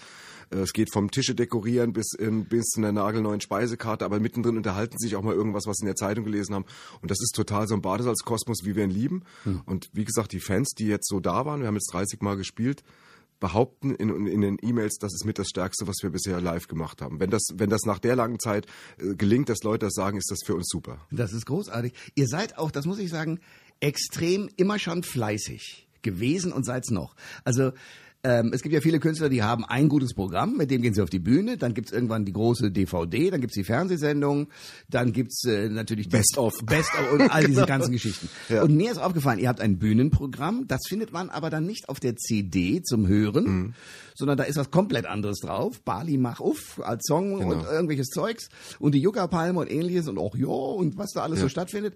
äh, 0.51 0.59
es 0.59 0.75
geht 0.75 0.93
vom 0.93 1.11
Tische 1.11 1.35
dekorieren 1.35 1.95
bis, 1.95 2.13
in, 2.13 2.45
bis 2.45 2.67
zu 2.67 2.81
einer 2.81 2.93
nagelneuen 2.93 3.41
Speisekarte, 3.41 4.05
aber 4.05 4.21
mittendrin 4.21 4.59
unterhalten 4.59 4.99
sie 4.99 5.09
sich 5.09 5.17
auch 5.17 5.23
mal 5.23 5.35
irgendwas, 5.35 5.67
was 5.67 5.79
sie 5.79 5.85
in 5.85 5.87
der 5.87 5.97
Zeitung 5.97 6.25
gelesen 6.25 6.55
haben. 6.55 6.67
Und 7.01 7.11
das 7.11 7.21
ist 7.23 7.35
total 7.35 7.67
so 7.67 7.75
ein 7.75 7.83
Badesalzkosmos, 7.83 8.65
wie 8.65 8.77
wir 8.77 8.85
ihn 8.85 8.91
lieben. 8.91 9.23
Und 9.67 9.89
wie 9.93 10.05
gesagt, 10.05 10.33
die 10.33 10.41
Fans, 10.41 10.75
die 10.77 10.87
jetzt 10.87 11.09
so 11.09 11.21
da 11.21 11.47
waren, 11.47 11.61
wir 11.61 11.67
haben 11.67 11.77
jetzt 11.77 11.93
30 11.93 12.21
Mal 12.21 12.37
gespielt, 12.37 12.83
behaupten 13.43 13.95
in, 13.97 14.27
in 14.27 14.41
den 14.41 14.57
E-Mails, 14.63 14.99
das 14.99 15.13
ist 15.13 15.25
mit 15.25 15.37
das 15.37 15.49
Stärkste, 15.49 15.87
was 15.89 15.97
wir 16.03 16.11
bisher 16.11 16.41
live 16.41 16.69
gemacht 16.69 17.03
haben. 17.03 17.19
Wenn 17.19 17.29
das, 17.29 17.43
wenn 17.55 17.69
das 17.69 17.83
nach 17.83 17.99
der 17.99 18.15
langen 18.15 18.39
Zeit 18.39 18.67
äh, 18.99 19.17
gelingt, 19.17 19.49
dass 19.49 19.65
Leute 19.65 19.87
das 19.87 19.95
sagen, 19.95 20.17
ist 20.17 20.31
das 20.31 20.39
für 20.47 20.55
uns 20.55 20.69
super. 20.69 21.07
Das 21.11 21.33
ist 21.33 21.45
großartig. 21.45 21.93
Ihr 22.15 22.29
seid 22.29 22.57
auch, 22.57 22.71
das 22.71 22.87
muss 22.87 23.01
ich 23.01 23.11
sagen, 23.11 23.41
extrem 23.81 24.49
immer 24.57 24.79
schon 24.79 25.03
fleißig 25.03 25.89
gewesen 26.03 26.53
und 26.53 26.65
seid's 26.65 26.91
noch. 26.91 27.17
Also 27.45 27.73
ähm, 28.25 28.53
es 28.55 28.63
gibt 28.63 28.73
ja 28.73 28.81
viele 28.81 29.01
Künstler, 29.01 29.29
die 29.29 29.43
haben 29.43 29.65
ein 29.65 29.89
gutes 29.89 30.15
Programm, 30.15 30.57
mit 30.57 30.71
dem 30.71 30.81
gehen 30.81 30.95
sie 30.95 31.03
auf 31.03 31.11
die 31.11 31.19
Bühne, 31.19 31.57
dann 31.57 31.75
gibt's 31.75 31.91
irgendwann 31.91 32.25
die 32.25 32.33
große 32.33 32.71
DVD, 32.71 33.31
dann 33.31 33.41
gibt's 33.41 33.57
die 33.57 33.65
Fernsehsendung, 33.65 34.49
dann 34.89 35.13
gibt's 35.13 35.45
äh, 35.45 35.69
natürlich 35.69 36.09
Best 36.09 36.39
of. 36.39 36.55
Best 36.65 36.91
of 37.01 37.13
und 37.13 37.23
all 37.31 37.41
diese 37.45 37.53
Genau. 37.63 37.67
ganzen 37.67 37.91
Geschichten. 37.93 38.29
Ja. 38.49 38.63
Und 38.63 38.77
mir 38.77 38.93
ist 38.93 38.99
aufgefallen, 38.99 39.41
ihr 39.41 39.49
habt 39.49 39.61
ein 39.61 39.79
Bühnenprogramm, 39.79 40.67
das 40.69 40.81
findet 40.89 41.13
man 41.13 41.31
aber 41.31 41.51
dann 41.51 41.67
nicht 41.67 41.89
auf 41.89 41.99
der 41.99 42.15
CD 42.17 42.83
zum 42.83 43.09
Hören, 43.09 43.45
Mhm. 43.45 43.75
sondern 44.15 44.37
da 44.39 44.45
ist 44.45 44.57
was 44.57 44.71
komplett 44.71 45.07
anderes 45.07 45.39
drauf. 45.41 45.81
Bali 45.83 46.17
mach 46.17 46.39
uff 46.39 46.81
als 46.81 47.03
Song 47.07 47.39
Genau. 47.41 47.53
und 47.53 47.65
irgendwelches 47.65 48.09
Zeugs 48.09 48.49
und 48.79 48.95
die 48.95 49.01
Yucca-Palme 49.01 49.59
und 49.59 49.71
ähnliches 49.71 50.07
und 50.07 50.19
auch 50.19 50.37
jo 50.37 50.53
und 50.75 50.97
was 50.97 51.11
da 51.13 51.23
alles 51.23 51.41
so 51.41 51.47
Ja. 51.47 51.51
stattfindet. 51.51 51.95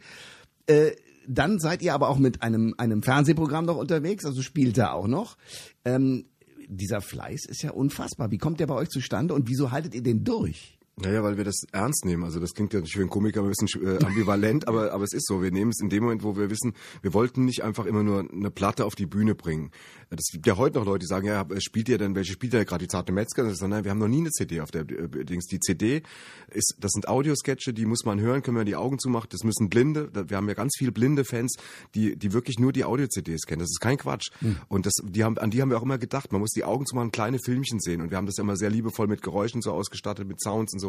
Äh, 0.67 0.91
dann 1.29 1.59
seid 1.59 1.83
ihr 1.83 1.95
aber 1.95 2.09
auch 2.09 2.19
mit 2.19 2.43
einem, 2.43 2.75
einem 2.79 3.03
Fernsehprogramm 3.03 3.67
noch 3.67 3.77
unterwegs, 3.77 4.25
also 4.25 4.43
spielt 4.43 4.79
da 4.79 4.93
auch 4.93 5.07
noch. 5.07 5.37
Ähm, 5.85 6.27
dieser 6.69 7.01
Fleiß 7.01 7.45
ist 7.47 7.63
ja 7.63 7.71
unfassbar. 7.71 8.31
Wie 8.31 8.39
kommt 8.39 8.61
der 8.61 8.67
bei 8.67 8.75
euch 8.75 8.89
zustande 8.89 9.35
und 9.35 9.49
wieso 9.49 9.71
haltet 9.71 9.95
ihr 9.95 10.03
den 10.03 10.25
durch? 10.25 10.76
Naja, 10.99 11.23
weil 11.23 11.37
wir 11.37 11.45
das 11.45 11.65
ernst 11.73 12.07
nehmen. 12.07 12.25
Also 12.25 12.41
das 12.41 12.55
klingt 12.55 12.73
ja 12.73 12.81
für 12.83 13.01
einen 13.01 13.11
Komiker 13.11 13.43
ein 13.43 13.51
bisschen 13.51 13.69
äh, 13.87 14.03
ambivalent, 14.03 14.67
aber, 14.67 14.93
aber 14.93 15.05
es 15.05 15.13
ist 15.13 15.27
so. 15.27 15.43
Wir 15.43 15.51
nehmen 15.51 15.71
es 15.71 15.83
in 15.83 15.91
dem 15.91 16.05
Moment, 16.05 16.23
wo 16.23 16.39
wir 16.39 16.49
wissen, 16.49 16.73
wir 17.03 17.13
wollten 17.13 17.45
nicht 17.45 17.63
einfach 17.63 17.85
immer 17.85 18.03
nur 18.03 18.21
eine 18.21 18.51
Platte 18.51 18.87
auf 18.87 18.95
die 18.95 19.05
Bühne 19.05 19.35
bringen. 19.35 19.73
Das 20.09 20.25
gibt 20.33 20.47
ja 20.47 20.57
heute 20.57 20.79
noch 20.79 20.87
Leute, 20.87 21.01
die 21.01 21.07
sagen, 21.07 21.27
ja, 21.27 21.45
spielt 21.59 21.91
ihr 21.91 21.99
denn, 21.99 22.15
welche 22.15 22.33
spielt 22.33 22.55
ihr 22.55 22.65
gerade, 22.65 22.85
die 22.85 22.89
zarte 22.89 23.13
Metzger? 23.13 23.43
Das 23.43 23.55
ist 23.55 23.63
nein, 23.63 23.85
wir 23.85 23.91
haben 23.91 23.99
noch 23.99 24.09
nie 24.09 24.21
eine 24.21 24.31
CD 24.31 24.63
auf 24.63 24.71
der 24.71 24.89
äh, 24.89 25.25
Dings. 25.27 25.47
Die 25.49 25.61
CD 25.61 26.03
ist, 26.51 26.77
das 26.81 26.93
sind 26.93 27.09
Audiosketche, 27.09 27.75
die 27.75 27.85
muss 27.85 28.07
man 28.07 28.19
hören, 28.19 28.41
können 28.41 28.57
wir 28.57 28.65
die 28.65 28.77
Augen 28.77 28.99
zumachen. 28.99 29.29
Das 29.31 29.45
müssen 29.45 29.69
Blinde, 29.69 30.11
wir 30.15 30.37
haben 30.37 30.49
ja 30.49 30.55
ganz 30.55 30.77
viele 30.79 30.93
blinde 30.93 31.27
Fans, 31.27 31.57
die, 31.95 32.17
die 32.17 32.33
wirklich 32.33 32.59
nur 32.59 32.73
die 32.73 32.85
Audio-CDs 32.87 33.43
kennen. 33.43 33.61
Das 33.61 33.71
ist 33.71 33.81
kein 33.81 33.99
Quatsch. 33.99 34.31
Und 34.69 34.87
das, 34.87 34.95
die 35.03 35.25
haben, 35.25 35.37
an 35.37 35.51
die 35.51 35.61
haben 35.61 35.69
wir 35.69 35.77
auch 35.77 35.83
immer 35.83 35.99
gedacht. 35.99 36.33
Man 36.33 36.41
muss 36.41 36.53
die 36.53 36.65
Augen 36.65 36.87
zumachen, 36.87 37.13
kleine 37.13 37.39
Filmchen 37.39 37.81
sehen. 37.81 38.01
Und 38.01 38.11
wir 38.11 38.17
haben 38.17 38.27
das 38.27 38.39
immer 38.39 38.57
sehr 38.57 38.71
liebevoll 38.71 39.09
mit 39.09 39.21
Geräuschen 39.21 39.61
so 39.61 39.73
ausgestattet, 39.73 40.27
mit 40.27 40.41
Sounds 40.41 40.73
und 40.73 40.81
so. 40.81 40.86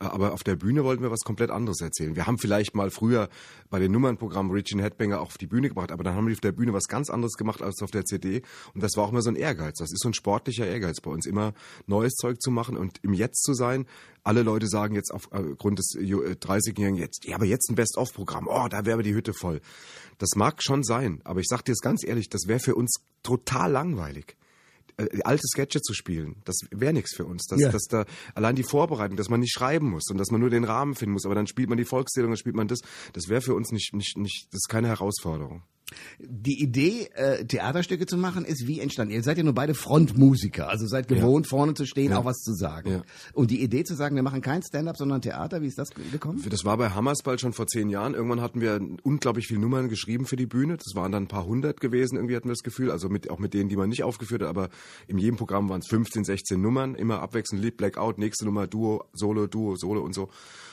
Äh, 0.00 0.04
Aber 0.04 0.32
auf 0.32 0.42
der 0.42 0.56
Bühne 0.56 0.84
wollten 0.84 1.02
wir 1.02 1.10
was 1.10 1.20
komplett 1.20 1.50
anderes 1.50 1.80
erzählen. 1.80 2.16
Wir 2.16 2.26
haben 2.26 2.38
vielleicht 2.38 2.74
mal 2.74 2.90
früher 2.90 3.28
bei 3.70 3.78
den 3.78 3.92
Nummernprogrammen 3.92 4.52
Richie 4.52 4.80
Headbanger 4.80 5.20
auch 5.20 5.28
auf 5.28 5.38
die 5.38 5.46
Bühne 5.46 5.68
gebracht, 5.68 5.92
aber 5.92 6.04
dann 6.04 6.14
haben 6.14 6.26
wir 6.26 6.34
auf 6.34 6.40
der 6.40 6.52
Bühne 6.52 6.72
was 6.72 6.84
ganz 6.84 7.10
anderes 7.10 7.34
gemacht 7.34 7.62
als 7.62 7.82
auf 7.82 7.90
der 7.90 8.04
CD. 8.04 8.42
Und 8.74 8.82
das 8.82 8.96
war 8.96 9.04
auch 9.04 9.12
immer 9.12 9.22
so 9.22 9.30
ein 9.30 9.36
Ehrgeiz. 9.36 9.78
Das 9.78 9.92
ist 9.92 10.02
so 10.02 10.08
ein 10.08 10.14
sportlicher 10.14 10.66
Ehrgeiz 10.66 11.00
bei 11.00 11.10
uns, 11.10 11.26
immer 11.26 11.52
neues 11.86 12.14
Zeug 12.14 12.40
zu 12.40 12.50
machen 12.50 12.76
und 12.76 12.98
im 13.02 13.12
Jetzt 13.12 13.42
zu 13.42 13.54
sein. 13.54 13.86
Alle 14.24 14.42
Leute 14.42 14.66
sagen 14.66 14.94
jetzt 14.94 15.12
aufgrund 15.12 15.78
des 15.78 15.94
äh, 15.94 16.04
30-Jährigen 16.04 16.96
jetzt, 16.96 17.24
ja, 17.24 17.36
aber 17.36 17.46
jetzt 17.46 17.70
ein 17.70 17.76
Best-of-Programm. 17.76 18.46
Oh, 18.48 18.68
da 18.68 18.84
wäre 18.84 19.02
die 19.02 19.14
Hütte 19.14 19.32
voll. 19.32 19.60
Das 20.18 20.30
mag 20.34 20.62
schon 20.62 20.82
sein, 20.82 21.20
aber 21.24 21.40
ich 21.40 21.46
sag 21.48 21.62
dir 21.62 21.72
es 21.72 21.80
ganz 21.80 22.04
ehrlich, 22.04 22.28
das 22.28 22.46
wäre 22.46 22.60
für 22.60 22.74
uns 22.74 23.00
total 23.22 23.72
langweilig 23.72 24.36
äh, 24.98 25.22
alte 25.24 25.46
Sketche 25.46 25.80
zu 25.80 25.94
spielen, 25.94 26.42
das 26.44 26.56
wäre 26.70 26.92
nichts 26.92 27.14
für 27.16 27.24
uns. 27.24 27.46
Das, 27.46 27.60
Ja. 27.60 27.70
das 27.70 27.84
da 27.84 28.04
allein 28.34 28.54
die 28.56 28.62
Vorbereitung, 28.64 29.16
dass 29.16 29.28
man 29.30 29.40
nicht 29.40 29.52
schreiben 29.52 29.88
muss 29.90 30.10
und 30.10 30.18
dass 30.18 30.30
man 30.30 30.40
nur 30.40 30.50
den 30.50 30.64
Rahmen 30.64 30.94
finden 30.94 31.14
muss, 31.14 31.24
aber 31.24 31.34
dann 31.34 31.46
spielt 31.46 31.68
man 31.68 31.78
die 31.78 31.84
Volkszählung, 31.86 32.30
dann 32.30 32.36
spielt 32.36 32.56
man 32.56 32.68
das. 32.68 32.80
Das 33.14 33.28
wäre 33.28 33.40
für 33.40 33.54
uns 33.54 33.72
nicht, 33.72 33.94
nicht, 33.94 34.16
nicht, 34.18 34.46
das 34.50 34.58
ist 34.58 34.68
keine 34.68 34.88
Herausforderung. 34.88 35.62
Die 36.18 36.62
Idee, 36.62 37.08
äh, 37.14 37.44
Theaterstücke 37.44 38.06
zu 38.06 38.16
machen, 38.16 38.44
ist 38.44 38.66
wie 38.66 38.80
entstanden? 38.80 39.14
Ihr 39.14 39.22
seid 39.22 39.38
ja 39.38 39.44
nur 39.44 39.54
beide 39.54 39.74
Frontmusiker, 39.74 40.68
also 40.68 40.86
seid 40.86 41.08
gewohnt, 41.08 41.46
vorne 41.46 41.74
zu 41.74 41.86
stehen, 41.86 42.12
auch 42.12 42.24
was 42.24 42.38
zu 42.38 42.54
sagen. 42.54 42.90
Ja. 42.90 43.02
Und 43.32 43.50
die 43.50 43.62
Idee 43.62 43.84
zu 43.84 43.94
sagen, 43.94 44.16
wir 44.16 44.22
machen 44.22 44.40
kein 44.40 44.62
Stand-up, 44.62 44.96
sondern 44.96 45.22
Theater, 45.22 45.62
wie 45.62 45.66
ist 45.66 45.78
das 45.78 45.90
gekommen? 45.90 46.44
Das 46.48 46.64
war 46.64 46.76
bei 46.76 46.90
Hammersball 46.90 47.38
schon 47.38 47.52
vor 47.52 47.66
zehn 47.66 47.88
Jahren. 47.88 48.14
Irgendwann 48.14 48.40
hatten 48.40 48.60
wir 48.60 48.80
unglaublich 49.02 49.46
viele 49.46 49.60
Nummern 49.60 49.88
geschrieben 49.88 50.26
für 50.26 50.36
die 50.36 50.46
Bühne. 50.46 50.76
Das 50.76 50.94
waren 50.94 51.12
dann 51.12 51.24
ein 51.24 51.28
paar 51.28 51.46
hundert 51.46 51.80
gewesen, 51.80 52.16
irgendwie 52.16 52.36
hatten 52.36 52.48
wir 52.48 52.54
das 52.54 52.62
Gefühl. 52.62 52.90
Also 52.90 53.08
mit, 53.08 53.30
auch 53.30 53.38
mit 53.38 53.54
denen, 53.54 53.68
die 53.68 53.76
man 53.76 53.88
nicht 53.88 54.04
aufgeführt 54.04 54.42
hat. 54.42 54.48
Aber 54.48 54.68
in 55.06 55.18
jedem 55.18 55.36
Programm 55.36 55.68
waren 55.68 55.80
es 55.80 55.88
15, 55.88 56.24
16 56.24 56.60
Nummern. 56.60 56.94
Immer 56.94 57.20
abwechselnd 57.20 57.62
Lied, 57.62 57.76
Blackout, 57.76 58.18
nächste 58.18 58.44
Nummer, 58.44 58.66
Duo, 58.66 59.04
Solo, 59.12 59.46
Duo, 59.46 59.76
Solo 59.76 60.02
und 60.02 60.14
so. 60.14 60.30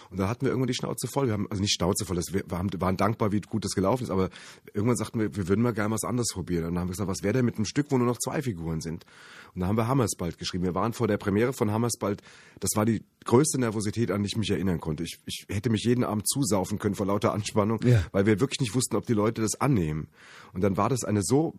Und 0.09 0.19
da 0.19 0.27
hatten 0.29 0.41
wir 0.41 0.50
irgendwann 0.50 0.67
die 0.67 0.74
Schnauze 0.75 1.07
voll. 1.07 1.27
Wir 1.27 1.33
haben, 1.33 1.47
also 1.50 1.62
nicht 1.62 1.74
Schnauze 1.74 2.05
voll, 2.05 2.15
das, 2.15 2.33
wir 2.33 2.43
waren, 2.47 2.69
waren 2.79 2.97
dankbar, 2.97 3.31
wie 3.31 3.41
gut 3.41 3.65
das 3.65 3.71
gelaufen 3.74 4.03
ist. 4.03 4.09
Aber 4.09 4.29
irgendwann 4.74 4.97
sagten 4.97 5.19
wir, 5.19 5.35
wir 5.35 5.47
würden 5.47 5.62
mal 5.62 5.74
gerne 5.74 5.93
was 5.93 6.03
anderes 6.03 6.29
probieren. 6.33 6.65
Und 6.65 6.74
dann 6.75 6.81
haben 6.81 6.88
wir 6.88 6.91
gesagt, 6.93 7.09
was 7.09 7.24
wäre 7.24 7.33
denn 7.33 7.45
mit 7.45 7.55
einem 7.55 7.65
Stück, 7.65 7.88
wo 7.89 7.97
nur 7.97 8.07
noch 8.07 8.17
zwei 8.19 8.41
Figuren 8.41 8.81
sind? 8.81 9.05
Und 9.53 9.62
da 9.62 9.67
haben 9.67 9.77
wir 9.77 9.88
Hammersbald 9.88 10.38
geschrieben. 10.38 10.63
Wir 10.63 10.75
waren 10.75 10.93
vor 10.93 11.07
der 11.07 11.17
Premiere 11.17 11.53
von 11.53 11.71
Hammersbald. 11.71 12.21
Das 12.59 12.71
war 12.75 12.85
die 12.85 13.03
größte 13.24 13.59
Nervosität, 13.59 14.12
an 14.12 14.21
die 14.24 14.27
ich 14.27 14.38
mich 14.38 14.50
erinnern 14.51 14.79
konnte. 14.79 15.03
Ich, 15.03 15.19
ich 15.25 15.45
hätte 15.50 15.69
mich 15.69 15.83
jeden 15.83 16.03
Abend 16.03 16.27
zusaufen 16.27 16.77
können 16.79 16.95
vor 16.95 17.05
lauter 17.05 17.33
Anspannung, 17.33 17.79
Ja. 17.83 18.03
weil 18.12 18.25
wir 18.25 18.39
wirklich 18.39 18.59
nicht 18.59 18.75
wussten, 18.75 18.95
ob 18.95 19.05
die 19.05 19.13
Leute 19.13 19.41
das 19.41 19.59
annehmen. 19.62 20.07
Und 20.53 20.62
dann 20.62 20.77
war 20.77 20.89
das 20.89 21.03
eine 21.03 21.21
so 21.24 21.53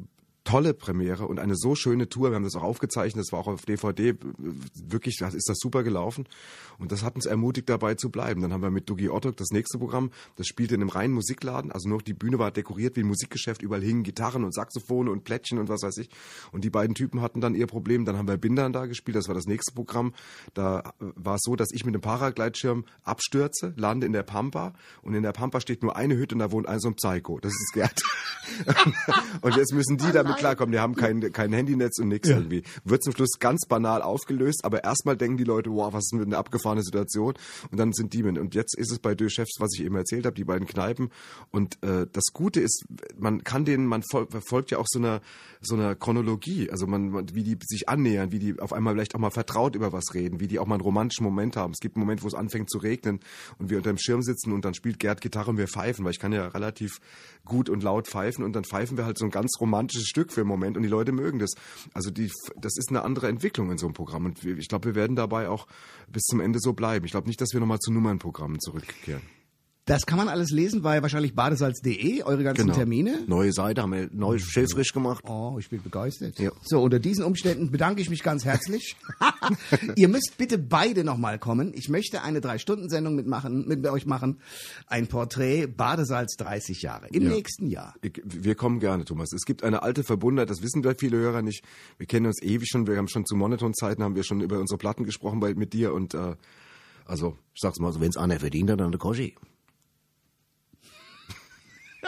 tolle 0.47 0.73
Premiere 0.73 1.27
und 1.27 1.39
eine 1.39 1.57
so 1.57 1.75
schöne 1.75 2.09
Tour. 2.09 2.31
Wir 2.31 2.37
haben 2.37 2.45
das 2.45 2.55
auch 2.55 2.63
aufgezeichnet, 2.63 3.27
das 3.27 3.33
war 3.33 3.41
auch 3.41 3.49
auf 3.49 3.67
DVD. 3.67 4.15
Wirklich, 4.39 5.21
ist 5.21 5.49
das 5.49 5.59
super 5.59 5.83
gelaufen. 5.83 6.27
Und 6.79 6.93
das 6.93 7.03
hat 7.03 7.17
uns 7.17 7.27
ermutigt, 7.27 7.69
dabei 7.69 7.95
zu 7.95 8.11
bleiben. 8.11 8.41
Dann 8.41 8.53
haben 8.53 8.63
wir 8.63 8.71
mit 8.71 8.89
Dugi 8.89 9.09
Ottok 9.09 9.37
das 9.37 9.49
nächste 9.51 9.79
Programm, 9.79 10.11
das 10.37 10.47
spielte 10.47 10.75
in 10.75 10.81
einem 10.81 10.91
reinen 10.91 11.15
Musikladen. 11.15 11.73
Also 11.73 11.89
nur 11.89 12.01
die 12.01 12.15
Bühne 12.15 12.39
war 12.39 12.51
dekoriert 12.51 12.97
wie 12.97 13.01
ein 13.01 13.07
Musikgeschäft. 13.07 13.61
Überall 13.61 13.83
hingen 13.83 14.05
Gitarren 14.05 14.45
und 14.45 14.55
Saxophone 14.55 15.09
und 15.09 15.25
Plättchen 15.25 15.59
und 15.59 15.69
was 15.69 15.83
weiß 15.83 15.99
ich. 15.99 16.11
Und 16.53 16.65
die 16.65 16.71
beiden 16.71 16.95
Typen 16.95 17.21
hatten 17.21 17.41
dann 17.41 17.55
ihr 17.55 17.67
Problem. 17.67 18.05
Dann 18.05 18.17
haben 18.17 18.29
wir 18.29 18.37
Bindern 18.37 18.73
da 18.73 18.87
gespielt. 18.87 19.17
Das 19.17 19.29
war 19.29 19.35
das 19.35 19.47
nächste 19.47 19.75
Programm. 19.75 20.15
Da 20.55 20.81
äh, 21.01 21.07
war 21.17 21.35
es 21.35 21.43
so, 21.43 21.57
dass 21.57 21.73
ich 21.73 21.85
mit 21.85 21.95
dem 21.95 22.03
Paragleitschirm 22.03 22.85
abstürze, 23.03 23.75
lande 23.77 24.07
in 24.07 24.13
der 24.13 24.23
Pampa. 24.23 24.75
Und 25.03 25.15
in 25.15 25.25
der 25.25 25.33
Pampa 25.33 25.61
steht 25.61 25.83
nur 25.83 25.97
eine 25.97 26.17
Hütte 26.17 26.37
und 26.37 26.39
da 26.39 26.53
wohnt 26.53 26.69
ein 26.69 26.79
so 26.79 26.89
ein 26.89 26.95
Psycho. 26.95 27.41
Das 27.41 27.53
ist 27.53 27.73
Gerd. 27.73 28.01
und 29.41 29.57
jetzt 29.57 29.73
müssen 29.73 29.97
die 29.97 30.13
damit 30.13 30.36
klarkommen. 30.37 30.73
Die 30.73 30.79
haben 30.79 30.95
kein, 30.95 31.33
kein 31.33 31.53
Handynetz 31.53 31.99
und 31.99 32.09
nichts 32.09 32.29
Ja. 32.29 32.37
irgendwie. 32.37 32.63
Wird 32.85 33.03
zum 33.03 33.13
Schluss 33.15 33.39
ganz 33.39 33.67
banal 33.69 34.03
aufgelöst, 34.03 34.65
aber 34.65 34.85
erstmal 34.85 35.17
denken 35.17 35.37
die 35.37 35.45
Leute, 35.45 35.71
wow, 35.71 35.93
was 35.93 36.05
ist 36.05 36.13
denn 36.13 36.23
eine 36.23 36.37
abgefahrene 36.39 36.83
Situation? 36.83 37.35
Und 37.71 37.79
dann 37.79 37.93
sind 37.93 38.13
die 38.13 38.23
mit. 38.23 38.39
Und 38.39 38.55
jetzt 38.55 38.77
ist 38.79 38.91
es 38.93 38.99
bei 38.99 39.15
Deux 39.15 39.33
Chefs, 39.33 39.57
was 39.59 39.71
ich 39.75 39.85
eben 39.85 39.97
erzählt 39.97 40.27
habe, 40.27 40.35
die 40.35 40.45
beiden 40.45 40.67
Kneipen. 40.67 41.11
Und 41.51 41.83
äh, 41.83 42.07
das 42.13 42.25
Gute 42.33 42.61
ist, 42.61 42.85
man 43.19 43.45
kann 43.45 43.65
denen, 43.65 43.87
man 43.87 44.03
fol 44.03 44.27
verfolgt 44.29 44.71
ja 44.71 44.79
auch 44.79 44.87
so 44.89 44.99
einer 44.99 45.21
so 45.63 45.75
einer 45.75 45.95
Chronologie, 45.95 46.71
also 46.71 46.87
man, 46.87 47.09
man, 47.11 47.35
wie 47.35 47.43
die 47.43 47.57
sich 47.65 47.89
annähern, 47.89 48.31
wie 48.31 48.39
die 48.39 48.61
auf 48.61 48.73
einmal 48.73 48.95
vielleicht 48.95 49.15
auch 49.15 49.19
mal 49.19 49.31
vertraut 49.31 49.75
über 49.75 49.93
was 49.93 50.15
reden, 50.15 50.39
wie 50.39 50.47
die 50.47 50.59
auch 50.59 50.67
mal 50.67 50.75
einen 50.77 50.83
romantischen 50.83 51.25
Moment 51.25 51.57
haben. 51.57 51.73
Es 51.73 51.81
gibt 51.81 51.97
einen 51.97 52.05
Moment, 52.05 52.23
wo 52.23 52.29
es 52.29 52.35
anfängt 52.35 52.71
zu 52.71 52.79
regnen 52.79 53.21
und 53.59 53.71
wir 53.71 53.79
unter 53.79 53.91
dem 53.91 53.99
Schirm 53.99 54.23
sitzen 54.23 54.53
und 54.53 54.65
dann 54.65 54.75
spielt 54.75 54.99
Gerd 54.99 55.21
Gitarre 55.21 55.51
und 55.51 55.59
wir 55.59 55.67
pfeifen, 55.67 56.05
weil 56.05 56.13
ich 56.13 56.19
kann 56.19 56.33
ja 56.33 56.47
relativ 56.49 56.99
gut 57.45 57.69
und 57.69 57.83
laut 57.83 58.07
pfeifen 58.07 58.45
und 58.45 58.53
dann 58.55 58.65
pfeifen 58.65 58.97
wir 58.97 59.07
halt 59.07 59.19
so 59.19 59.25
ein 59.25 59.31
ganz 59.31 59.57
romantisches 59.61 60.07
Stück 60.07 60.26
für 60.33 60.43
einen 60.43 60.49
Moment 60.49 60.77
und 60.77 60.83
die 60.83 60.89
Leute 60.89 61.13
mögen 61.13 61.39
das. 61.39 61.53
Also 61.93 62.11
die, 62.11 62.31
das 62.61 62.77
ist 62.77 62.91
eine 62.91 63.03
andere 63.03 63.29
Entwicklung 63.29 63.71
in 63.71 63.79
so 63.79 63.87
einem 63.87 63.95
Programm 63.95 64.25
und 64.27 64.45
ich 64.45 64.69
glaube, 64.69 64.87
wir 64.87 64.95
werden 64.95 65.17
dabei 65.17 65.49
auch 65.49 65.67
bis 66.09 66.23
zum 66.25 66.41
Ende 66.41 66.59
so 66.61 66.73
bleiben. 66.73 67.05
Ich 67.05 67.13
glaube 67.13 67.27
nicht, 67.27 67.41
dass 67.41 67.53
wir 67.53 67.61
nochmal 67.61 67.79
zu 67.79 67.93
Nummernprogrammen 67.93 68.61
zurückkehren. 68.61 69.23
Das 69.89 70.05
kann 70.05 70.19
man 70.19 70.27
alles 70.29 70.51
lesen 70.51 70.83
bei 70.83 71.01
wahrscheinlich 71.01 71.37
badesalz.de, 71.37 72.25
eure 72.25 72.43
ganzen 72.43 72.63
Genau. 72.63 72.75
Termine. 72.75 73.21
Neue 73.29 73.53
Seite 73.53 73.83
haben 73.83 73.93
wir 73.93 74.09
neu 74.13 74.37
schilfrisch 74.39 74.93
gemacht. 74.93 75.23
Oh, 75.29 75.59
ich 75.61 75.69
bin 75.71 75.81
begeistert. 75.81 76.41
Ja. 76.41 76.51
So, 76.65 76.83
unter 76.83 76.99
diesen 76.99 77.25
Umständen 77.25 77.71
bedanke 77.71 78.03
ich 78.03 78.11
mich 78.11 78.25
ganz 78.25 78.45
herzlich. 78.45 78.97
Ihr 79.95 80.09
müsst 80.09 80.35
bitte 80.39 80.59
beide 80.59 81.05
nochmal 81.05 81.39
kommen. 81.39 81.73
Ich 81.73 81.89
möchte 81.89 82.23
eine 82.23 82.41
Drei-Stunden-Sendung 82.41 83.15
mitmachen, 83.15 83.69
mit 83.69 83.87
euch 83.87 84.07
machen. 84.07 84.41
Ein 84.89 85.07
Porträt 85.07 85.69
Badesalz 85.69 86.35
30 86.37 86.83
Jahre. 86.83 87.07
Im 87.13 87.23
Ja. 87.23 87.29
nächsten 87.31 87.69
Jahr. 87.69 87.95
Ich- 88.03 88.21
Wir 88.25 88.57
kommen 88.57 88.81
gerne, 88.81 89.05
Thomas. 89.05 89.33
Es 89.33 89.45
gibt 89.45 89.63
eine 89.63 89.83
alte 89.85 90.03
Verbundenheit, 90.03 90.51
das 90.51 90.63
wissen 90.63 90.83
vielleicht 90.83 90.99
viele 90.99 91.19
Hörer 91.19 91.43
nicht. 91.43 91.63
Wir 91.97 92.09
kennen 92.09 92.27
uns 92.27 92.43
ewig 92.43 92.69
schon, 92.69 92.89
wir 92.89 92.97
haben 92.97 93.07
schon 93.09 93.25
zu 93.25 93.37
Monoton-Zeiten, 93.37 94.03
haben 94.03 94.17
wir 94.17 94.25
schon 94.25 94.41
über 94.41 94.59
unsere 94.59 94.79
Platten 94.79 95.05
gesprochen 95.05 95.39
bei, 95.39 95.55
mit 95.55 95.73
dir 95.75 95.95
und 95.95 96.13
äh, 96.15 96.35
also, 97.05 97.39
ich 97.55 97.61
sag's 97.61 97.79
mal 97.79 97.93
so, 97.93 98.01
wenn's 98.01 98.17
einer 98.17 98.41
verdient 98.41 98.69
hat, 98.69 98.81
dann 98.81 98.91
der 98.91 98.99
Koschi. 98.99 99.37